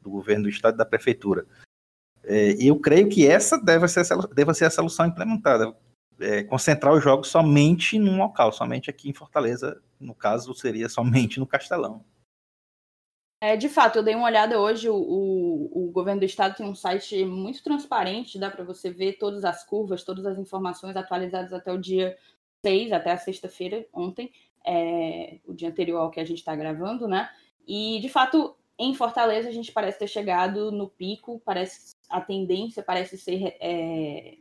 do 0.00 0.10
governo 0.10 0.44
do 0.44 0.50
estado 0.50 0.74
e 0.74 0.78
da 0.78 0.84
prefeitura. 0.84 1.46
É, 2.26 2.56
eu 2.60 2.78
creio 2.80 3.08
que 3.08 3.26
essa 3.26 3.56
deve 3.56 3.86
ser, 3.86 4.04
deve 4.34 4.52
ser 4.52 4.64
a 4.64 4.70
solução 4.70 5.06
implementada. 5.06 5.74
É, 6.18 6.42
concentrar 6.42 6.94
os 6.94 7.04
jogos 7.04 7.28
somente 7.28 7.98
num 7.98 8.18
local, 8.18 8.50
somente 8.50 8.88
aqui 8.88 9.10
em 9.10 9.12
Fortaleza, 9.12 9.80
no 10.00 10.14
caso 10.14 10.54
seria 10.54 10.88
somente 10.88 11.38
no 11.38 11.46
Castelão. 11.46 12.02
É, 13.38 13.54
de 13.54 13.68
fato, 13.68 13.96
eu 13.96 14.02
dei 14.02 14.14
uma 14.14 14.26
olhada 14.26 14.58
hoje, 14.58 14.88
o, 14.88 14.96
o, 14.96 15.88
o, 15.88 15.92
governo 15.92 16.20
do 16.20 16.24
estado 16.24 16.56
tem 16.56 16.66
um 16.66 16.74
site 16.74 17.22
muito 17.24 17.62
transparente, 17.62 18.38
dá 18.38 18.50
para 18.50 18.64
você 18.64 18.90
ver 18.90 19.18
todas 19.18 19.44
as 19.44 19.62
curvas, 19.62 20.02
todas 20.02 20.24
as 20.24 20.38
informações 20.38 20.96
atualizadas 20.96 21.52
até 21.52 21.70
o 21.70 21.78
dia 21.78 22.16
6, 22.64 22.92
até 22.92 23.12
a 23.12 23.18
sexta-feira, 23.18 23.86
ontem, 23.92 24.32
é, 24.66 25.38
o 25.44 25.52
dia 25.52 25.68
anterior 25.68 25.98
ao 25.98 26.10
que 26.10 26.18
a 26.18 26.24
gente 26.24 26.38
está 26.38 26.56
gravando, 26.56 27.06
né? 27.06 27.28
E, 27.68 28.00
de 28.00 28.08
fato, 28.08 28.56
em 28.78 28.94
Fortaleza 28.94 29.48
a 29.48 29.52
gente 29.52 29.72
parece 29.72 29.98
ter 29.98 30.08
chegado 30.08 30.70
no 30.70 30.88
pico, 30.88 31.40
parece 31.44 31.94
a 32.08 32.20
tendência 32.20 32.82
parece 32.82 33.16
ser 33.16 33.56
é, 33.60 34.36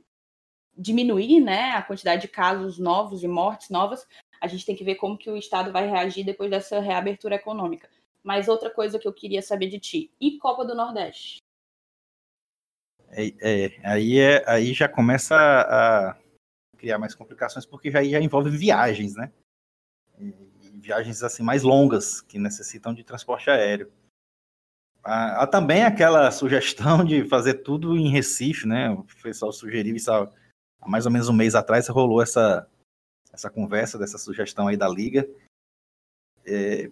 diminuir, 0.78 1.40
né, 1.40 1.72
a 1.72 1.82
quantidade 1.82 2.24
de 2.24 2.28
casos 2.28 2.78
novos 2.78 3.24
e 3.24 3.28
mortes 3.28 3.70
novas. 3.70 4.08
A 4.42 4.48
gente 4.48 4.66
tem 4.66 4.76
que 4.76 4.84
ver 4.84 4.96
como 4.96 5.18
que 5.18 5.30
o 5.30 5.38
Estado 5.38 5.72
vai 5.72 5.90
reagir 5.90 6.26
depois 6.26 6.50
dessa 6.50 6.80
reabertura 6.80 7.36
econômica. 7.36 7.90
Mas 8.22 8.48
outra 8.48 8.70
coisa 8.70 9.00
que 9.00 9.08
eu 9.08 9.14
queria 9.14 9.42
saber 9.42 9.68
de 9.68 9.80
ti, 9.80 10.12
e 10.20 10.38
Copa 10.38 10.66
do 10.66 10.76
Nordeste? 10.76 11.38
É, 13.10 13.28
é, 13.40 13.80
aí, 13.84 14.20
é, 14.20 14.44
aí 14.48 14.74
já 14.74 14.90
começa 14.90 15.36
a 15.36 16.18
criar 16.78 16.98
mais 16.98 17.16
complicações, 17.16 17.66
porque 17.66 17.90
já, 17.90 18.04
já 18.04 18.20
envolve 18.20 18.50
viagens, 18.50 19.16
né? 19.16 19.32
E, 20.20 20.34
e 20.62 20.80
viagens 20.80 21.24
assim 21.24 21.44
mais 21.44 21.64
longas, 21.64 22.20
que 22.20 22.38
necessitam 22.38 22.94
de 22.94 23.04
transporte 23.04 23.50
aéreo. 23.50 23.92
Há, 25.06 25.44
há, 25.44 25.48
também 25.48 25.84
aquela 25.84 26.32
sugestão 26.32 27.06
de 27.06 27.24
fazer 27.26 27.62
tudo 27.62 27.96
em 27.96 28.10
Recife, 28.10 28.68
né? 28.68 28.90
O 28.90 29.06
pessoal 29.22 29.52
sugeriu 29.52 29.96
isso 29.96 30.12
há, 30.12 30.28
há 30.82 30.90
mais 30.90 31.06
ou 31.06 31.12
menos 31.12 31.30
um 31.30 31.34
mês 31.34 31.54
atrás, 31.54 31.88
rolou 31.88 32.24
essa, 32.24 32.68
essa 33.32 33.50
conversa, 33.50 34.00
dessa 34.00 34.18
sugestão 34.18 34.68
aí 34.68 34.76
da 34.76 34.90
Liga. 34.90 35.30
É, 36.44 36.90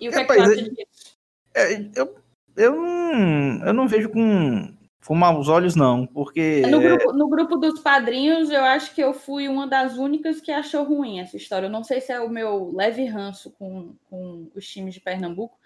e 0.00 0.08
o 0.08 0.12
que, 0.12 0.18
é, 0.18 0.24
que 0.24 0.70
disso? 0.70 1.18
É, 1.54 1.74
eu, 1.94 2.16
eu, 2.56 2.72
não, 2.72 3.66
eu 3.66 3.74
não 3.74 3.86
vejo 3.86 4.08
com, 4.08 4.74
com 5.04 5.14
maus 5.14 5.48
olhos, 5.48 5.76
não, 5.76 6.06
porque. 6.06 6.62
No 6.66 6.80
grupo, 6.80 7.12
no 7.12 7.28
grupo 7.28 7.56
dos 7.56 7.80
padrinhos, 7.80 8.50
eu 8.50 8.64
acho 8.64 8.94
que 8.94 9.02
eu 9.02 9.12
fui 9.12 9.48
uma 9.48 9.66
das 9.66 9.98
únicas 9.98 10.40
que 10.40 10.50
achou 10.50 10.84
ruim 10.84 11.20
essa 11.20 11.36
história. 11.36 11.66
Eu 11.66 11.70
não 11.70 11.84
sei 11.84 12.00
se 12.00 12.10
é 12.10 12.20
o 12.20 12.30
meu 12.30 12.72
leve 12.74 13.04
ranço 13.04 13.50
com, 13.50 13.94
com 14.08 14.50
os 14.54 14.66
times 14.66 14.94
de 14.94 15.00
Pernambuco, 15.00 15.58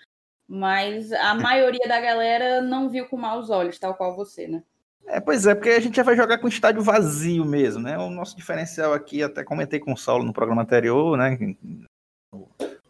mas 0.49 1.13
a 1.13 1.35
maioria 1.35 1.89
da 1.89 2.01
galera 2.01 2.61
não 2.61 2.89
viu 2.89 3.07
com 3.07 3.17
maus 3.17 3.51
olhos, 3.51 3.79
tal 3.79 3.95
qual 3.95 4.15
você, 4.15 4.47
né? 4.47 4.63
É, 5.07 5.21
pois 5.21 5.47
é, 5.47 5.55
porque 5.55 5.71
a 5.71 5.81
gente 5.81 5.97
já 5.97 6.03
vai 6.03 6.17
jogar 6.17 6.39
com 6.39 6.49
estádio 6.49 6.83
vazio 6.83 7.45
mesmo, 7.45 7.83
né? 7.83 7.99
O 7.99 8.09
nosso 8.09 8.37
diferencial 8.37 8.93
aqui, 8.95 9.23
até 9.23 9.45
comentei 9.45 9.79
com 9.79 9.93
o 9.93 9.97
Saulo 9.97 10.25
no 10.25 10.33
programa 10.33 10.63
anterior, 10.63 11.17
né? 11.17 11.37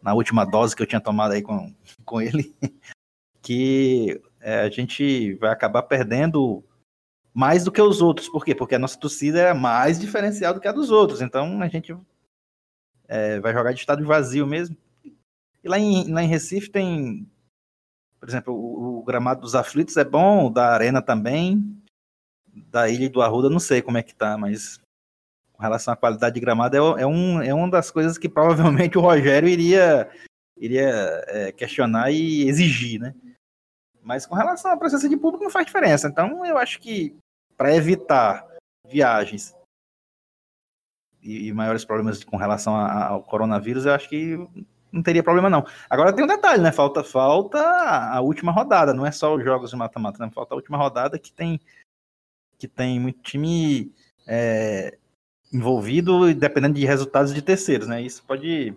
na 0.04 0.12
última 0.12 0.44
dose 0.44 0.76
que 0.76 0.82
eu 0.82 0.86
tinha 0.86 1.00
tomado 1.00 1.32
aí 1.32 1.40
com, 1.40 1.74
com 2.04 2.20
ele, 2.20 2.54
que 3.40 4.20
é, 4.38 4.60
a 4.60 4.68
gente 4.68 5.34
vai 5.36 5.50
acabar 5.50 5.82
perdendo 5.82 6.62
mais 7.32 7.64
do 7.64 7.72
que 7.72 7.80
os 7.80 8.02
outros. 8.02 8.28
Por 8.28 8.44
quê? 8.44 8.54
Porque 8.54 8.74
a 8.74 8.78
nossa 8.78 8.98
torcida 8.98 9.40
é 9.40 9.54
mais 9.54 9.98
diferencial 9.98 10.52
do 10.52 10.60
que 10.60 10.68
a 10.68 10.72
dos 10.72 10.90
outros. 10.90 11.22
Então 11.22 11.62
a 11.62 11.68
gente 11.68 11.96
é, 13.08 13.40
vai 13.40 13.54
jogar 13.54 13.72
de 13.72 13.80
estado 13.80 14.04
vazio 14.04 14.46
mesmo. 14.46 14.76
E 15.02 15.68
lá 15.68 15.78
em, 15.78 16.12
lá 16.12 16.22
em 16.22 16.28
Recife 16.28 16.70
tem, 16.70 17.26
por 18.24 18.30
exemplo, 18.30 18.54
o, 18.54 19.00
o, 19.00 19.02
gramado 19.04 19.42
dos 19.42 19.54
aflitos 19.54 19.98
é 19.98 20.04
bom, 20.04 20.50
da 20.50 20.72
Arena 20.72 21.02
também. 21.02 21.78
Da 22.46 22.88
Ilha 22.88 23.10
do 23.10 23.20
Arruda, 23.20 23.50
não 23.50 23.60
sei 23.60 23.82
como 23.82 23.98
é 23.98 24.02
que 24.02 24.14
tá, 24.14 24.38
mas 24.38 24.80
com 25.52 25.62
relação 25.62 25.92
à 25.92 25.96
qualidade 25.96 26.34
de 26.34 26.40
gramado, 26.40 26.74
é, 26.74 27.02
é, 27.02 27.06
um, 27.06 27.42
é 27.42 27.52
uma 27.52 27.68
das 27.70 27.90
coisas 27.90 28.16
que 28.16 28.26
provavelmente 28.26 28.96
o 28.96 29.02
Rogério 29.02 29.46
iria, 29.46 30.08
iria 30.56 31.22
é, 31.26 31.52
questionar 31.52 32.12
e 32.12 32.48
exigir, 32.48 32.98
né? 32.98 33.14
Mas 34.00 34.24
com 34.24 34.34
relação 34.34 34.70
à 34.70 34.76
presença 34.78 35.06
de 35.06 35.18
público 35.18 35.44
não 35.44 35.50
faz 35.50 35.66
diferença. 35.66 36.08
Então 36.08 36.46
eu 36.46 36.56
acho 36.56 36.80
que 36.80 37.14
para 37.58 37.76
evitar 37.76 38.48
viagens 38.86 39.54
e, 41.22 41.48
e, 41.48 41.52
maiores 41.52 41.84
problemas 41.84 42.24
com 42.24 42.38
relação 42.38 42.74
a, 42.74 43.08
ao 43.08 43.22
coronavírus, 43.22 43.84
eu 43.84 43.92
acho 43.92 44.08
que 44.08 44.38
não 44.94 45.02
teria 45.02 45.22
problema 45.22 45.50
não. 45.50 45.66
Agora 45.90 46.12
tem 46.12 46.24
um 46.24 46.28
detalhe, 46.28 46.62
né? 46.62 46.70
Falta 46.70 47.02
falta 47.02 47.58
a 47.58 48.20
última 48.20 48.52
rodada, 48.52 48.94
não 48.94 49.04
é 49.04 49.10
só 49.10 49.34
os 49.34 49.42
jogos 49.42 49.70
de 49.70 49.76
mata-mata, 49.76 50.24
né? 50.24 50.30
Falta 50.32 50.54
a 50.54 50.56
última 50.56 50.78
rodada 50.78 51.18
que 51.18 51.32
tem 51.32 51.60
que 52.56 52.68
tem 52.68 53.00
muito 53.00 53.20
time 53.20 53.92
é, 54.26 54.96
envolvido 55.52 56.32
dependendo 56.34 56.78
de 56.78 56.86
resultados 56.86 57.34
de 57.34 57.42
terceiros, 57.42 57.88
né? 57.88 58.00
Isso 58.00 58.24
pode, 58.24 58.72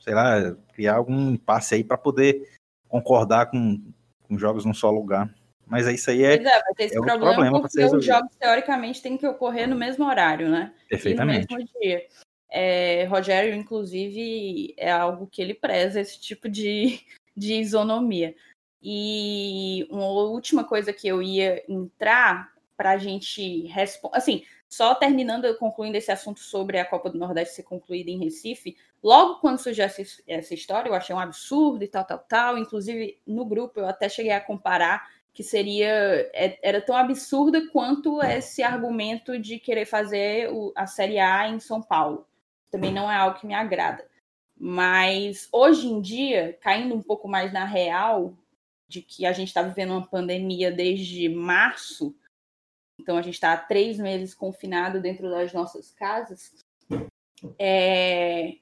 sei 0.00 0.14
lá, 0.14 0.54
criar 0.74 0.96
algum 0.96 1.30
impasse 1.30 1.74
aí 1.74 1.82
para 1.82 1.96
poder 1.96 2.46
concordar 2.86 3.46
com, 3.46 3.82
com 4.22 4.38
jogos 4.38 4.66
num 4.66 4.74
só 4.74 4.90
lugar. 4.90 5.34
Mas 5.66 5.86
é 5.86 5.92
isso 5.92 6.10
aí 6.10 6.24
é. 6.24 6.36
Pois 6.36 6.46
é, 6.48 6.62
vai 6.62 6.74
ter 6.74 6.84
esse 6.84 6.96
é 6.96 7.00
problema, 7.00 7.34
problema 7.34 7.60
porque 7.60 7.84
os 7.84 8.04
jogos, 8.04 8.34
teoricamente, 8.36 9.02
têm 9.02 9.18
que 9.18 9.26
ocorrer 9.26 9.68
no 9.68 9.76
mesmo 9.76 10.06
horário, 10.06 10.48
né? 10.48 10.72
Perfeitamente. 10.88 11.46
no 11.50 11.58
mesmo 11.58 11.72
dia. 11.80 12.06
É, 12.50 13.04
Rogério, 13.04 13.54
inclusive, 13.54 14.74
é 14.76 14.90
algo 14.90 15.26
que 15.26 15.42
ele 15.42 15.54
preza, 15.54 16.00
esse 16.00 16.20
tipo 16.20 16.48
de, 16.48 17.00
de 17.36 17.54
isonomia. 17.54 18.34
E 18.82 19.86
uma 19.90 20.06
última 20.06 20.64
coisa 20.64 20.92
que 20.92 21.08
eu 21.08 21.22
ia 21.22 21.64
entrar 21.68 22.52
para 22.76 22.90
a 22.90 22.98
gente 22.98 23.66
responder. 23.66 24.16
Assim, 24.16 24.44
só 24.68 24.94
terminando, 24.94 25.52
concluindo 25.56 25.96
esse 25.96 26.12
assunto 26.12 26.40
sobre 26.40 26.78
a 26.78 26.84
Copa 26.84 27.10
do 27.10 27.18
Nordeste 27.18 27.56
ser 27.56 27.62
concluída 27.64 28.10
em 28.10 28.18
Recife, 28.18 28.76
logo 29.02 29.40
quando 29.40 29.58
surgiu 29.58 29.84
essa, 29.84 30.02
essa 30.26 30.54
história, 30.54 30.88
eu 30.88 30.94
achei 30.94 31.14
um 31.14 31.18
absurdo 31.18 31.82
e 31.82 31.88
tal, 31.88 32.04
tal, 32.04 32.18
tal. 32.18 32.58
Inclusive, 32.58 33.18
no 33.26 33.44
grupo, 33.44 33.80
eu 33.80 33.86
até 33.86 34.08
cheguei 34.08 34.32
a 34.32 34.40
comparar 34.40 35.08
que 35.32 35.42
seria 35.42 35.88
é, 36.34 36.58
era 36.62 36.80
tão 36.80 36.96
absurda 36.96 37.68
quanto 37.70 38.20
esse 38.22 38.62
argumento 38.62 39.38
de 39.38 39.58
querer 39.58 39.86
fazer 39.86 40.50
a 40.74 40.86
Série 40.86 41.18
A 41.18 41.48
em 41.48 41.60
São 41.60 41.80
Paulo. 41.80 42.26
Também 42.70 42.92
não 42.92 43.10
é 43.10 43.16
algo 43.16 43.38
que 43.38 43.46
me 43.46 43.54
agrada. 43.54 44.08
Mas 44.58 45.48
hoje 45.52 45.86
em 45.86 46.00
dia, 46.00 46.58
caindo 46.60 46.94
um 46.94 47.02
pouco 47.02 47.28
mais 47.28 47.52
na 47.52 47.64
real 47.64 48.36
de 48.88 49.02
que 49.02 49.24
a 49.24 49.32
gente 49.32 49.48
está 49.48 49.62
vivendo 49.62 49.90
uma 49.90 50.06
pandemia 50.06 50.72
desde 50.72 51.28
março, 51.28 52.14
então 52.98 53.16
a 53.16 53.22
gente 53.22 53.34
está 53.34 53.52
há 53.52 53.56
três 53.56 53.98
meses 53.98 54.34
confinado 54.34 55.00
dentro 55.00 55.30
das 55.30 55.52
nossas 55.52 55.92
casas. 55.92 56.52
É, 57.58 58.56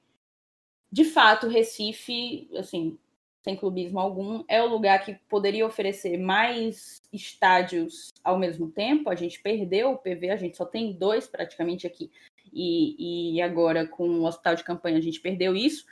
de 0.91 1.03
fato, 1.03 1.47
Recife, 1.47 2.49
assim, 2.55 2.97
sem 3.43 3.55
clubismo 3.55 3.99
algum, 3.99 4.43
é 4.47 4.61
o 4.61 4.67
lugar 4.67 5.03
que 5.03 5.15
poderia 5.29 5.65
oferecer 5.65 6.17
mais 6.17 7.01
estádios 7.11 8.09
ao 8.23 8.37
mesmo 8.37 8.69
tempo. 8.69 9.09
A 9.09 9.15
gente 9.15 9.41
perdeu 9.41 9.91
o 9.91 9.97
PV, 9.97 10.29
a 10.29 10.35
gente 10.35 10.57
só 10.57 10.65
tem 10.65 10.93
dois 10.93 11.27
praticamente 11.27 11.87
aqui. 11.87 12.11
E, 12.59 13.35
e 13.35 13.41
agora 13.41 13.85
com 13.87 14.09
o 14.09 14.25
hospital 14.25 14.55
de 14.55 14.63
campanha 14.63 14.97
a 14.97 15.01
gente 15.01 15.19
perdeu 15.19 15.55
isso. 15.55 15.85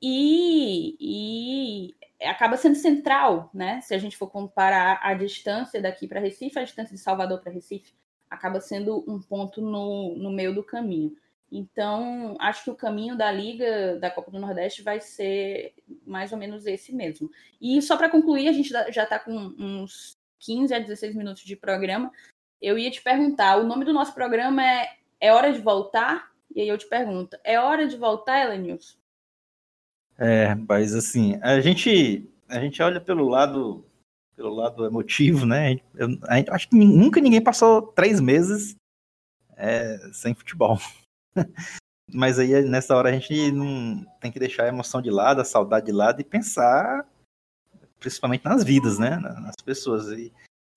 E, 0.00 0.96
e 1.00 2.28
acaba 2.28 2.56
sendo 2.56 2.76
central, 2.76 3.50
né? 3.52 3.80
Se 3.80 3.92
a 3.92 3.98
gente 3.98 4.16
for 4.16 4.28
comparar 4.30 5.00
a 5.02 5.14
distância 5.14 5.82
daqui 5.82 6.06
para 6.06 6.20
Recife, 6.20 6.60
a 6.60 6.64
distância 6.64 6.94
de 6.94 7.02
Salvador 7.02 7.40
para 7.40 7.52
Recife, 7.52 7.92
acaba 8.30 8.60
sendo 8.60 9.04
um 9.08 9.20
ponto 9.20 9.60
no, 9.60 10.16
no 10.16 10.30
meio 10.30 10.54
do 10.54 10.62
caminho. 10.62 11.16
Então, 11.50 12.36
acho 12.40 12.64
que 12.64 12.70
o 12.70 12.76
caminho 12.76 13.16
da 13.16 13.30
Liga 13.30 13.98
da 13.98 14.10
Copa 14.10 14.30
do 14.30 14.38
Nordeste 14.38 14.80
vai 14.80 15.00
ser 15.00 15.74
mais 16.06 16.32
ou 16.32 16.38
menos 16.38 16.66
esse 16.66 16.94
mesmo. 16.94 17.28
E 17.60 17.82
só 17.82 17.96
para 17.96 18.08
concluir, 18.08 18.48
a 18.48 18.52
gente 18.52 18.70
já 18.70 19.02
está 19.02 19.18
com 19.18 19.54
uns 19.58 20.16
15 20.38 20.72
a 20.72 20.78
16 20.78 21.16
minutos 21.16 21.42
de 21.42 21.56
programa. 21.56 22.12
Eu 22.60 22.78
ia 22.78 22.90
te 22.90 23.02
perguntar: 23.02 23.58
o 23.58 23.66
nome 23.66 23.84
do 23.84 23.92
nosso 23.92 24.14
programa 24.14 24.64
é 24.64 25.01
É 25.22 25.32
hora 25.32 25.52
de 25.52 25.60
voltar? 25.60 26.32
E 26.52 26.60
aí 26.60 26.68
eu 26.68 26.76
te 26.76 26.88
pergunto, 26.88 27.38
é 27.44 27.58
hora 27.58 27.86
de 27.86 27.96
voltar, 27.96 28.44
Elenilson? 28.44 28.98
É, 30.18 30.52
mas 30.56 30.94
assim, 30.96 31.38
a 31.40 31.60
gente, 31.60 32.28
a 32.48 32.58
gente 32.58 32.82
olha 32.82 33.00
pelo 33.00 33.28
lado 33.28 33.86
pelo 34.34 34.52
lado 34.52 34.84
emotivo, 34.84 35.46
né? 35.46 35.78
Eu, 35.94 36.08
acho 36.50 36.68
que 36.68 36.74
nunca 36.74 37.20
ninguém 37.20 37.40
passou 37.40 37.82
três 37.82 38.20
meses 38.20 38.74
é, 39.56 39.96
sem 40.12 40.34
futebol. 40.34 40.78
Mas 42.12 42.38
aí 42.38 42.60
nessa 42.62 42.96
hora 42.96 43.10
a 43.10 43.12
gente 43.12 43.52
não 43.52 44.04
tem 44.20 44.32
que 44.32 44.40
deixar 44.40 44.64
a 44.64 44.68
emoção 44.68 45.00
de 45.00 45.10
lado, 45.10 45.40
a 45.40 45.44
saudade 45.44 45.86
de 45.86 45.92
lado 45.92 46.20
e 46.20 46.24
pensar 46.24 47.06
principalmente 48.00 48.44
nas 48.44 48.64
vidas, 48.64 48.98
né? 48.98 49.16
Nas 49.16 49.54
pessoas. 49.64 50.08
E 50.08 50.32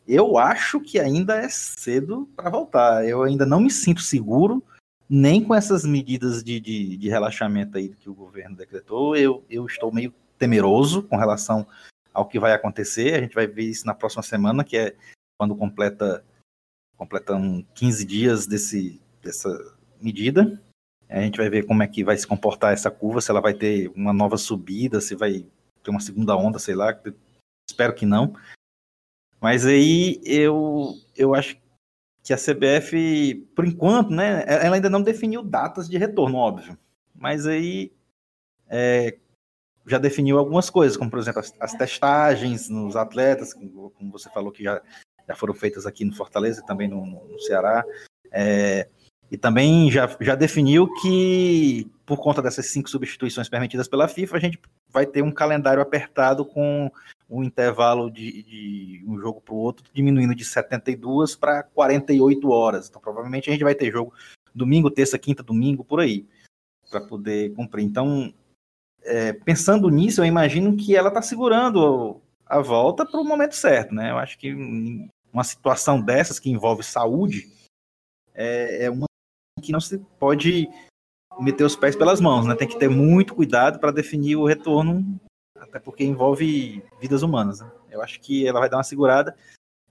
eu 0.08 0.38
acho 0.38 0.80
que 0.80 1.00
ainda 1.00 1.36
é 1.36 1.50
cedo 1.50 2.30
para 2.36 2.50
voltar. 2.50 3.08
Eu 3.08 3.24
ainda 3.24 3.46
não 3.46 3.60
me 3.60 3.72
sinto 3.72 4.02
seguro 4.02 4.64
nem 5.10 5.44
com 5.44 5.54
essas 5.54 5.86
medidas 5.86 6.44
de, 6.44 6.60
de, 6.60 6.98
de, 6.98 7.10
relaxamento 7.10 7.78
aí 7.78 7.90
que 7.90 8.10
o 8.10 8.14
governo 8.14 8.56
decretou. 8.56 9.16
Eu, 9.16 9.44
eu 9.50 9.66
estou 9.66 9.92
meio 9.92 10.14
temeroso 10.38 11.04
com 11.04 11.16
relação 11.16 11.66
ao 12.14 12.28
que 12.28 12.40
vai 12.40 12.54
acontecer. 12.54 13.14
A 13.14 13.22
gente 13.22 13.36
vai 13.36 13.48
ver 13.48 13.64
isso 13.64 13.86
na 13.86 13.94
próxima 13.94 14.24
semana, 14.24 14.64
que 14.64 14.78
é 14.78 14.96
quando 15.38 15.56
completa 15.56 16.24
completam 16.98 17.66
15 17.74 18.06
dias 18.06 18.48
desse, 18.48 19.02
dessa 19.22 19.50
medida. 20.02 20.62
A 21.10 21.22
gente 21.22 21.38
vai 21.38 21.50
ver 21.50 21.66
como 21.66 21.84
é 21.84 21.88
que 21.88 22.04
vai 22.04 22.18
se 22.18 22.26
comportar 22.26 22.74
essa 22.74 22.90
curva, 22.90 23.22
se 23.22 23.30
ela 23.30 23.42
vai 23.42 23.54
ter 23.54 23.92
uma 23.96 24.14
nova 24.14 24.38
subida, 24.38 25.02
se 25.02 25.14
vai 25.14 25.46
ter 25.84 25.92
uma 25.92 26.00
segunda 26.00 26.36
onda, 26.36 26.58
sei 26.58 26.74
lá. 26.74 26.98
Espero 27.70 27.94
que 27.94 28.06
não. 28.06 28.34
Mas 29.46 29.64
aí 29.64 30.20
eu, 30.26 30.96
eu 31.16 31.36
acho 31.36 31.56
que 32.24 32.34
a 32.34 32.36
CBF, 32.36 33.48
por 33.56 33.64
enquanto, 33.64 34.10
né, 34.10 34.44
ela 34.48 34.74
ainda 34.74 34.90
não 34.90 35.04
definiu 35.04 35.44
datas 35.44 35.88
de 35.88 36.00
retorno, 36.00 36.40
óbvio. 36.40 36.76
Mas 37.14 37.46
aí 37.46 37.94
é, 38.68 39.20
já 39.86 40.00
definiu 40.00 40.40
algumas 40.40 40.72
coisas, 40.72 40.98
como 40.98 41.12
por 41.12 41.20
exemplo 41.20 41.42
as, 41.42 41.54
as, 41.60 41.74
testagens 41.74 42.70
nos 42.70 42.96
atletas, 42.96 43.54
como 43.54 44.12
você 44.12 44.32
falou 44.32 44.52
que 44.52 44.64
já, 44.64 44.82
já 45.28 45.36
foram 45.36 45.54
feitas 45.54 45.86
aqui 45.86 46.04
no 46.04 46.16
Fortaleza 46.16 46.62
e 46.62 46.66
também 46.66 46.88
no, 46.88 47.06
no 47.06 47.40
Ceará. 47.42 47.86
É, 48.32 48.90
e 49.30 49.38
também 49.38 49.92
já, 49.92 50.10
já 50.22 50.34
definiu 50.34 50.92
que, 51.02 51.88
por 52.04 52.18
conta 52.18 52.42
dessas 52.42 52.66
cinco 52.66 52.90
substituições 52.90 53.48
permitidas 53.48 53.88
pela 53.88 54.08
FIFA, 54.08 54.38
a 54.38 54.40
gente 54.40 54.60
vai 54.90 55.06
ter 55.06 55.22
um 55.22 55.32
calendário 55.32 55.84
apertado 55.84 56.44
com 56.44 56.92
um 57.30 57.44
intervalo 57.44 58.10
de, 58.10 58.44
de 58.44 59.04
um 59.08 59.20
jogo 59.20 59.42
para 59.42 59.54
o 59.54 59.58
outro 59.58 59.86
diminuindo 59.94 60.36
de 60.36 60.46
72 60.46 61.36
para 61.36 61.64
48 61.64 62.50
horas. 62.50 62.88
Então, 62.88 63.02
provavelmente 63.02 63.50
a 63.50 63.54
gente 63.54 63.64
vai 63.64 63.76
ter 63.76 63.92
jogo 63.92 64.14
domingo, 64.54 64.90
terça, 64.90 65.20
quinta, 65.20 65.44
domingo, 65.44 65.84
por 65.84 66.00
aí, 66.00 66.26
para 66.90 67.02
poder 67.02 67.54
cumprir. 67.54 67.84
Então, 67.84 68.34
é, 69.04 69.34
pensando 69.34 69.90
nisso, 69.90 70.22
eu 70.22 70.26
imagino 70.26 70.76
que 70.78 70.96
ela 70.96 71.10
está 71.10 71.22
segurando 71.22 72.22
a 72.46 72.60
volta 72.60 73.06
para 73.06 73.20
o 73.20 73.26
momento 73.26 73.56
certo, 73.56 73.94
né? 73.94 74.12
Eu 74.12 74.18
acho 74.18 74.38
que 74.38 74.54
uma 75.34 75.44
situação 75.44 76.00
dessas 76.00 76.40
que 76.40 76.50
envolve 76.50 76.84
saúde 76.84 77.52
é, 78.34 78.86
é 78.86 78.90
uma 78.90 79.06
que 79.62 79.72
não 79.72 79.82
se 79.82 79.98
pode 80.20 80.70
meter 81.40 81.64
os 81.64 81.76
pés 81.76 81.96
pelas 81.96 82.22
mãos, 82.22 82.46
né? 82.46 82.56
Tem 82.56 82.68
que 82.68 82.80
ter 82.80 82.90
muito 82.90 83.36
cuidado 83.36 83.80
para 83.80 83.92
definir 83.92 84.36
o 84.36 84.46
retorno, 84.46 85.20
até 85.60 85.80
porque 85.80 86.04
envolve 86.04 86.84
vidas 87.00 87.22
humanas. 87.22 87.60
Né? 87.62 87.72
Eu 87.90 88.02
acho 88.02 88.20
que 88.20 88.48
ela 88.48 88.60
vai 88.60 88.70
dar 88.70 88.78
uma 88.78 88.84
segurada 88.84 89.36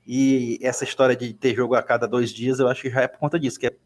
e 0.07 0.59
essa 0.63 0.85
história 0.85 1.17
de 1.17 1.33
ter 1.33 1.55
jogo 1.55 1.75
a 1.75 1.83
cada 1.83 2.07
dois 2.07 2.31
dias, 2.31 2.59
eu 2.59 2.69
acho 2.69 2.83
que 2.83 2.91
já 2.91 3.03
é 3.03 3.09
por 3.09 3.19
conta 3.19 3.39
disso, 3.39 3.59
que 3.59 3.69
é 3.69 3.77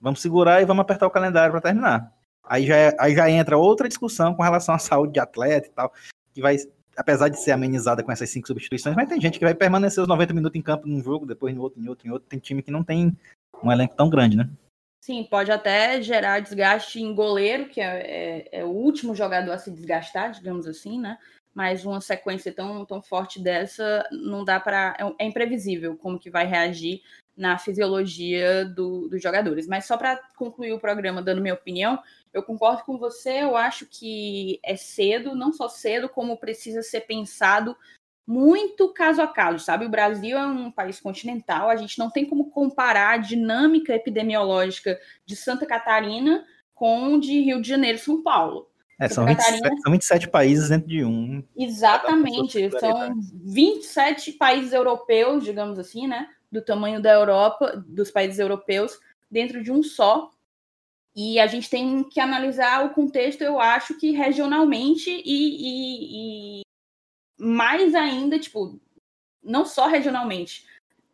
vamos 0.00 0.22
segurar 0.22 0.62
e 0.62 0.64
vamos 0.64 0.80
apertar 0.80 1.06
o 1.06 1.10
calendário 1.10 1.52
para 1.52 1.60
terminar. 1.60 2.12
Aí 2.42 2.66
já, 2.66 2.76
é, 2.76 2.96
aí 2.98 3.14
já 3.14 3.30
entra 3.30 3.58
outra 3.58 3.88
discussão 3.88 4.34
com 4.34 4.42
relação 4.42 4.74
à 4.74 4.78
saúde 4.78 5.12
de 5.12 5.20
atleta 5.20 5.68
e 5.68 5.70
tal, 5.70 5.92
que 6.32 6.40
vai, 6.40 6.56
apesar 6.96 7.28
de 7.28 7.38
ser 7.38 7.52
amenizada 7.52 8.02
com 8.02 8.10
essas 8.10 8.30
cinco 8.30 8.46
substituições, 8.46 8.96
mas 8.96 9.08
tem 9.08 9.20
gente 9.20 9.38
que 9.38 9.44
vai 9.44 9.54
permanecer 9.54 10.02
os 10.02 10.08
90 10.08 10.32
minutos 10.32 10.58
em 10.58 10.62
campo 10.62 10.88
num 10.88 11.02
jogo, 11.02 11.26
depois 11.26 11.54
em 11.54 11.58
outro, 11.58 11.80
em 11.80 11.88
outro, 11.88 12.08
em 12.08 12.10
outro. 12.10 12.28
Tem 12.28 12.38
time 12.38 12.62
que 12.62 12.70
não 12.70 12.82
tem 12.82 13.14
um 13.62 13.70
elenco 13.70 13.94
tão 13.94 14.08
grande, 14.08 14.38
né? 14.38 14.48
Sim, 15.00 15.24
pode 15.24 15.50
até 15.50 16.02
gerar 16.02 16.40
desgaste 16.40 17.00
em 17.00 17.14
goleiro, 17.14 17.70
que 17.70 17.80
é, 17.80 18.48
é, 18.52 18.60
é, 18.60 18.64
o 18.64 18.68
último 18.68 19.14
jogador 19.14 19.52
a 19.52 19.58
se 19.58 19.70
desgastar, 19.70 20.30
digamos 20.32 20.66
assim, 20.66 21.00
né? 21.00 21.18
Mas 21.54 21.86
uma 21.86 22.02
sequência 22.02 22.52
tão, 22.52 22.84
tão 22.84 23.00
forte 23.00 23.40
dessa 23.40 24.06
não 24.12 24.44
dá 24.44 24.60
para. 24.60 24.94
É, 24.98 25.24
é, 25.24 25.26
imprevisível 25.26 25.96
como 25.96 26.18
que 26.18 26.30
vai 26.30 26.46
reagir 26.46 27.02
na 27.34 27.58
fisiologia 27.58 28.66
do, 28.66 29.08
dos 29.08 29.22
jogadores. 29.22 29.66
Mas 29.66 29.86
só 29.86 29.96
para 29.96 30.20
concluir 30.36 30.74
o 30.74 30.78
programa, 30.78 31.22
dando 31.22 31.40
minha 31.40 31.54
opinião, 31.54 31.98
eu 32.32 32.42
concordo 32.42 32.84
com 32.84 32.98
você, 32.98 33.42
eu 33.42 33.56
acho 33.56 33.86
que 33.86 34.60
é 34.62 34.76
cedo, 34.76 35.34
não 35.34 35.50
só 35.50 35.66
cedo, 35.66 36.10
como 36.10 36.36
precisa 36.36 36.82
ser 36.82 37.00
pensado 37.02 37.74
muito 38.26 38.92
caso 38.92 39.20
a 39.20 39.26
caso, 39.26 39.64
sabe? 39.64 39.86
O 39.86 39.90
Brasil 39.90 40.38
é 40.38 40.46
um 40.46 40.70
país 40.70 41.00
continental, 41.00 41.68
a 41.68 41.76
gente 41.76 41.98
não 41.98 42.10
tem 42.10 42.24
como 42.24 42.50
comparar 42.50 43.14
a 43.14 43.18
dinâmica 43.18 43.94
epidemiológica 43.94 44.98
de 45.26 45.34
Santa 45.34 45.66
Catarina 45.66 46.44
com 46.74 47.18
de 47.18 47.40
Rio 47.40 47.60
de 47.60 47.68
Janeiro 47.68 47.98
e 47.98 48.00
São 48.00 48.22
Paulo. 48.22 48.70
É, 49.00 49.08
são, 49.08 49.24
Catarina... 49.26 49.68
27, 49.70 49.82
são 49.82 49.92
27 49.92 50.28
países 50.28 50.68
dentro 50.68 50.88
de 50.88 51.04
um. 51.04 51.42
Exatamente, 51.56 52.70
são 52.78 53.14
27 53.44 54.32
países 54.32 54.72
europeus, 54.72 55.42
digamos 55.42 55.78
assim, 55.78 56.06
né? 56.06 56.28
Do 56.52 56.62
tamanho 56.62 57.00
da 57.00 57.12
Europa, 57.12 57.82
dos 57.86 58.10
países 58.10 58.38
europeus, 58.38 58.98
dentro 59.30 59.62
de 59.62 59.72
um 59.72 59.82
só. 59.82 60.30
E 61.16 61.40
a 61.40 61.46
gente 61.46 61.68
tem 61.68 62.04
que 62.04 62.20
analisar 62.20 62.84
o 62.84 62.90
contexto, 62.90 63.42
eu 63.42 63.58
acho 63.58 63.98
que 63.98 64.12
regionalmente 64.12 65.10
e, 65.10 65.22
e, 65.24 66.60
e 66.60 66.62
mais 67.40 67.94
ainda, 67.94 68.38
tipo, 68.38 68.78
não 69.42 69.64
só 69.64 69.86
regionalmente, 69.86 70.66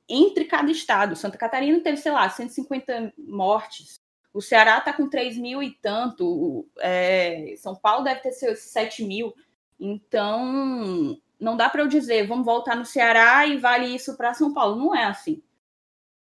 entre 0.08 0.44
cada 0.44 0.70
estado. 0.70 1.16
Santa 1.16 1.38
Catarina 1.38 1.80
teve, 1.80 1.96
sei 1.96 2.12
lá, 2.12 2.28
150 2.28 3.14
mortes. 3.18 4.00
O 4.32 4.42
Ceará 4.42 4.78
está 4.78 4.92
com 4.92 5.08
3 5.08 5.36
mil 5.38 5.62
e 5.62 5.70
tanto. 5.70 6.68
É, 6.78 7.54
São 7.56 7.74
Paulo 7.74 8.04
deve 8.04 8.20
ter 8.20 8.32
seus 8.32 8.58
7 8.60 9.04
mil. 9.04 9.34
Então, 9.78 11.18
não 11.40 11.56
dá 11.56 11.68
para 11.68 11.82
eu 11.82 11.88
dizer, 11.88 12.26
vamos 12.26 12.44
voltar 12.44 12.76
no 12.76 12.84
Ceará 12.84 13.46
e 13.46 13.56
vale 13.56 13.86
isso 13.86 14.16
para 14.16 14.34
São 14.34 14.52
Paulo. 14.52 14.76
Não 14.76 14.94
é 14.94 15.04
assim 15.04 15.42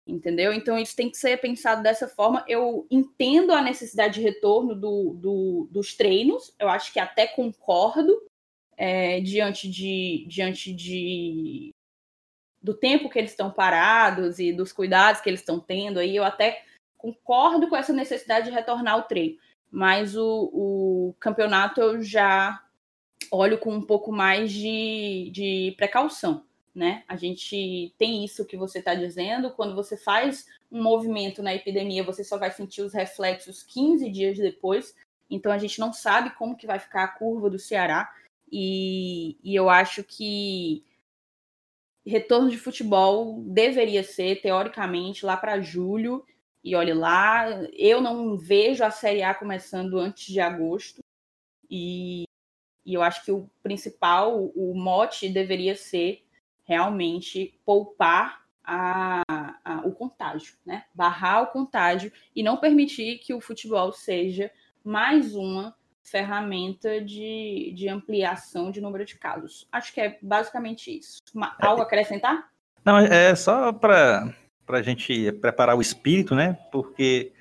entendeu? 0.07 0.51
Então 0.53 0.77
isso 0.77 0.95
tem 0.95 1.09
que 1.09 1.17
ser 1.17 1.37
pensado 1.37 1.81
dessa 1.81 2.07
forma. 2.07 2.43
Eu 2.47 2.85
entendo 2.89 3.53
a 3.53 3.61
necessidade 3.61 4.15
de 4.15 4.21
retorno 4.21 4.75
do, 4.75 5.13
do, 5.13 5.67
dos 5.71 5.95
treinos, 5.95 6.53
eu 6.59 6.69
acho 6.69 6.91
que 6.91 6.99
até 6.99 7.27
concordo 7.27 8.21
é, 8.81 9.21
diante 9.21 9.69
de 9.69 10.25
diante 10.27 10.73
de 10.73 11.69
do 12.61 12.73
tempo 12.73 13.09
que 13.09 13.19
eles 13.19 13.31
estão 13.31 13.51
parados 13.51 14.39
e 14.39 14.51
dos 14.51 14.73
cuidados 14.73 15.21
que 15.21 15.29
eles 15.29 15.41
estão 15.41 15.59
tendo 15.59 15.99
aí, 15.99 16.15
eu 16.15 16.23
até 16.23 16.63
concordo 16.97 17.67
com 17.67 17.75
essa 17.75 17.93
necessidade 17.93 18.49
de 18.49 18.55
retornar 18.55 18.93
ao 18.93 19.03
treino. 19.03 19.37
Mas 19.69 20.15
o, 20.15 20.49
o 20.53 21.15
campeonato 21.19 21.81
eu 21.81 22.01
já 22.01 22.63
olho 23.31 23.57
com 23.57 23.73
um 23.73 23.81
pouco 23.81 24.11
mais 24.11 24.51
de, 24.51 25.29
de 25.31 25.73
precaução 25.77 26.43
né? 26.73 27.03
A 27.07 27.15
gente 27.15 27.93
tem 27.97 28.23
isso 28.23 28.45
que 28.45 28.55
você 28.55 28.79
está 28.79 28.95
dizendo. 28.95 29.51
Quando 29.51 29.75
você 29.75 29.97
faz 29.97 30.47
um 30.71 30.81
movimento 30.81 31.43
na 31.43 31.53
epidemia, 31.53 32.03
você 32.03 32.23
só 32.23 32.37
vai 32.37 32.51
sentir 32.51 32.81
os 32.81 32.93
reflexos 32.93 33.61
15 33.63 34.09
dias 34.09 34.37
depois. 34.37 34.95
Então 35.29 35.51
a 35.51 35.57
gente 35.57 35.79
não 35.79 35.91
sabe 35.91 36.31
como 36.31 36.55
que 36.55 36.67
vai 36.67 36.79
ficar 36.79 37.03
a 37.03 37.07
curva 37.09 37.49
do 37.49 37.59
Ceará. 37.59 38.09
E, 38.51 39.37
e 39.43 39.55
eu 39.55 39.69
acho 39.69 40.03
que 40.03 40.83
retorno 42.05 42.49
de 42.49 42.57
futebol 42.57 43.41
deveria 43.43 44.03
ser, 44.03 44.41
teoricamente, 44.41 45.25
lá 45.25 45.37
para 45.37 45.61
julho. 45.61 46.25
E 46.63 46.75
olhe 46.75 46.93
lá, 46.93 47.47
eu 47.73 48.01
não 48.01 48.37
vejo 48.37 48.83
a 48.83 48.91
Série 48.91 49.23
A 49.23 49.33
começando 49.33 49.97
antes 49.97 50.25
de 50.25 50.39
agosto. 50.39 51.01
E, 51.69 52.23
e 52.85 52.93
eu 52.93 53.01
acho 53.01 53.23
que 53.23 53.31
o 53.31 53.49
principal, 53.63 54.51
o 54.55 54.73
mote 54.75 55.29
deveria 55.29 55.75
ser 55.75 56.25
realmente 56.63 57.59
poupar 57.65 58.41
a, 58.63 59.23
a, 59.63 59.81
o 59.85 59.91
contágio, 59.91 60.55
né? 60.65 60.85
Barrar 60.93 61.43
o 61.43 61.47
contágio 61.47 62.11
e 62.35 62.43
não 62.43 62.57
permitir 62.57 63.19
que 63.19 63.33
o 63.33 63.41
futebol 63.41 63.91
seja 63.91 64.51
mais 64.83 65.35
uma 65.35 65.75
ferramenta 66.03 67.01
de, 67.01 67.73
de 67.75 67.87
ampliação 67.87 68.71
de 68.71 68.81
número 68.81 69.05
de 69.05 69.17
casos. 69.17 69.67
Acho 69.71 69.93
que 69.93 70.01
é 70.01 70.17
basicamente 70.21 70.97
isso. 70.97 71.17
Uma, 71.33 71.55
é. 71.61 71.65
algo 71.65 71.81
a 71.81 71.85
acrescentar? 71.85 72.49
Não, 72.83 72.97
é 72.97 73.35
só 73.35 73.71
para 73.71 74.33
a 74.67 74.81
gente 74.81 75.31
preparar 75.33 75.75
o 75.75 75.81
espírito, 75.81 76.33
né? 76.35 76.53
Porque 76.71 77.31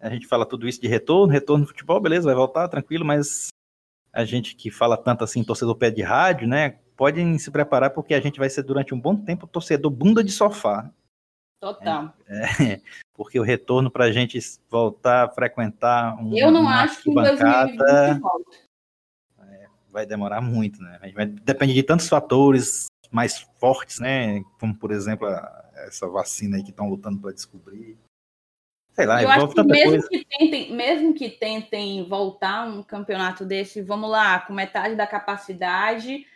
a 0.00 0.08
gente 0.10 0.26
fala 0.26 0.46
tudo 0.46 0.68
isso 0.68 0.80
de 0.80 0.88
retorno, 0.88 1.32
retorno 1.32 1.62
no 1.62 1.68
futebol, 1.68 2.00
beleza, 2.00 2.26
vai 2.26 2.34
voltar, 2.34 2.68
tranquilo, 2.68 3.04
mas 3.04 3.48
a 4.12 4.24
gente 4.24 4.56
que 4.56 4.70
fala 4.70 4.96
tanto 4.96 5.22
assim, 5.22 5.44
torcedor 5.44 5.76
pé 5.76 5.90
de 5.90 6.02
rádio, 6.02 6.48
né? 6.48 6.78
podem 7.00 7.38
se 7.38 7.50
preparar 7.50 7.88
porque 7.88 8.12
a 8.12 8.20
gente 8.20 8.38
vai 8.38 8.50
ser 8.50 8.62
durante 8.62 8.94
um 8.94 9.00
bom 9.00 9.16
tempo 9.16 9.46
torcedor 9.46 9.90
bunda 9.90 10.22
de 10.22 10.30
sofá. 10.30 10.92
Total. 11.60 12.14
É, 12.26 12.80
porque 13.14 13.38
o 13.38 13.42
retorno 13.42 13.90
para 13.90 14.06
a 14.06 14.12
gente 14.12 14.38
voltar 14.70 15.26
a 15.26 15.28
frequentar 15.28 16.16
um, 16.20 16.34
Eu 16.36 16.50
não 16.50 16.66
acho 16.66 17.02
que 17.02 17.12
bancada 17.12 18.18
é, 19.42 19.66
vai 19.90 20.06
demorar 20.06 20.40
muito, 20.40 20.82
né? 20.82 20.98
Vai 21.14 21.26
depender 21.26 21.74
de 21.74 21.82
tantos 21.82 22.08
fatores 22.08 22.86
mais 23.10 23.40
fortes, 23.58 23.98
né? 23.98 24.42
Como, 24.58 24.74
por 24.74 24.90
exemplo, 24.90 25.26
a, 25.26 25.70
essa 25.86 26.08
vacina 26.08 26.56
aí 26.56 26.62
que 26.62 26.70
estão 26.70 26.88
lutando 26.88 27.20
para 27.20 27.32
descobrir. 27.32 27.98
Sei 28.92 29.06
lá, 29.06 29.22
eu 29.22 29.30
acho 29.30 29.48
que 29.48 29.62
mesmo 29.62 29.90
coisa. 29.90 30.08
que, 30.08 30.24
tentem, 30.24 30.72
mesmo 30.74 31.14
que 31.14 31.30
tentem 31.30 32.08
voltar 32.08 32.66
um 32.66 32.82
campeonato 32.82 33.44
desse, 33.44 33.82
vamos 33.82 34.10
lá, 34.10 34.40
com 34.40 34.52
metade 34.52 34.94
da 34.94 35.06
capacidade, 35.06 36.26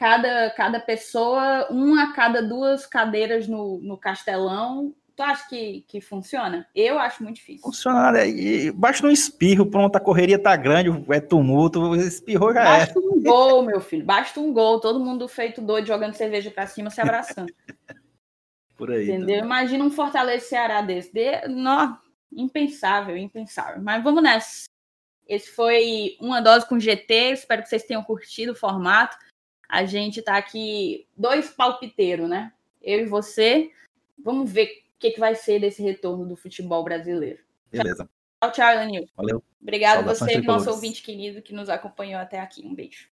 cada, 0.00 0.48
cada 0.52 0.80
pessoa, 0.80 1.66
uma 1.70 2.04
a 2.04 2.12
cada 2.14 2.42
duas 2.42 2.86
cadeiras 2.86 3.46
no, 3.46 3.78
no 3.82 3.98
castelão. 3.98 4.94
Tu 5.14 5.22
acha 5.22 5.46
que, 5.46 5.84
que 5.86 6.00
funciona? 6.00 6.66
Eu 6.74 6.98
acho 6.98 7.22
muito 7.22 7.36
difícil. 7.36 7.60
Funciona, 7.60 8.10
né? 8.10 8.26
E 8.26 8.72
basta 8.72 9.06
um 9.06 9.10
espirro, 9.10 9.66
pronto, 9.66 9.94
a 9.94 10.00
correria 10.00 10.38
tá 10.38 10.56
grande, 10.56 10.88
é 11.10 11.20
tumulto, 11.20 11.94
espirrou 11.96 12.54
já 12.54 12.64
basta 12.64 12.92
é. 12.92 12.94
Basta 12.94 12.98
um 12.98 13.22
gol, 13.22 13.62
meu 13.62 13.78
filho, 13.82 14.02
basta 14.02 14.40
um 14.40 14.54
gol, 14.54 14.80
todo 14.80 14.98
mundo 14.98 15.28
feito 15.28 15.60
doido, 15.60 15.86
jogando 15.86 16.14
cerveja 16.14 16.50
pra 16.50 16.66
cima, 16.66 16.88
se 16.88 17.02
abraçando. 17.02 17.52
Por 18.78 18.90
aí. 18.90 19.02
Entendeu? 19.02 19.26
Também. 19.26 19.44
Imagina 19.44 19.84
um 19.84 19.90
Fortaleza 19.90 20.46
Ceará 20.46 20.80
desse. 20.80 21.12
De... 21.12 21.46
Não, 21.46 21.98
impensável, 22.32 23.18
impensável. 23.18 23.82
Mas 23.82 24.02
vamos 24.02 24.22
nessa. 24.22 24.64
Esse 25.28 25.50
foi 25.50 26.16
uma 26.18 26.40
dose 26.40 26.66
com 26.66 26.80
GT. 26.80 27.32
Espero 27.32 27.62
que 27.62 27.68
vocês 27.68 27.82
tenham 27.82 28.02
curtido 28.02 28.52
o 28.52 28.56
formato. 28.56 29.14
A 29.70 29.84
gente 29.84 30.20
tá 30.20 30.36
aqui, 30.36 31.06
dois 31.16 31.48
palpiteiros, 31.50 32.28
né? 32.28 32.52
Eu 32.82 33.00
e 33.00 33.06
você. 33.06 33.70
Vamos 34.18 34.50
ver 34.50 34.64
o 34.64 34.68
que, 34.98 35.12
que 35.12 35.20
vai 35.20 35.36
ser 35.36 35.60
desse 35.60 35.80
retorno 35.80 36.26
do 36.26 36.34
futebol 36.34 36.82
brasileiro. 36.82 37.38
Beleza. 37.70 38.10
Tchau, 38.42 38.50
tchau, 38.50 38.72
Elenil. 38.72 39.08
Valeu. 39.16 39.44
Obrigado 39.62 39.98
a 40.00 40.14
você, 40.14 40.40
nosso 40.40 40.68
ouvinte 40.70 41.02
querido, 41.02 41.40
que 41.40 41.54
nos 41.54 41.68
acompanhou 41.68 42.20
até 42.20 42.40
aqui. 42.40 42.66
Um 42.66 42.74
beijo. 42.74 43.08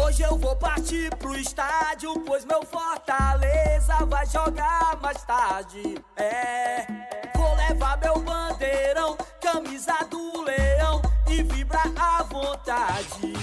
Hoje 0.00 0.22
eu 0.22 0.38
vou 0.38 0.54
partir 0.54 1.10
pro 1.16 1.36
estádio, 1.36 2.14
pois 2.20 2.44
meu 2.44 2.62
Fortaleza 2.62 4.06
vai 4.06 4.24
jogar 4.26 5.00
mais 5.02 5.24
tarde. 5.24 5.96
É, 6.16 6.86
vou 7.34 7.56
levar 7.56 7.98
meu 7.98 8.20
bandeirão, 8.20 9.18
camisa 9.40 9.96
do 10.08 10.42
leão 10.42 11.02
e 11.28 11.42
vibrar 11.42 11.92
à 11.96 12.22
vontade. 12.22 13.37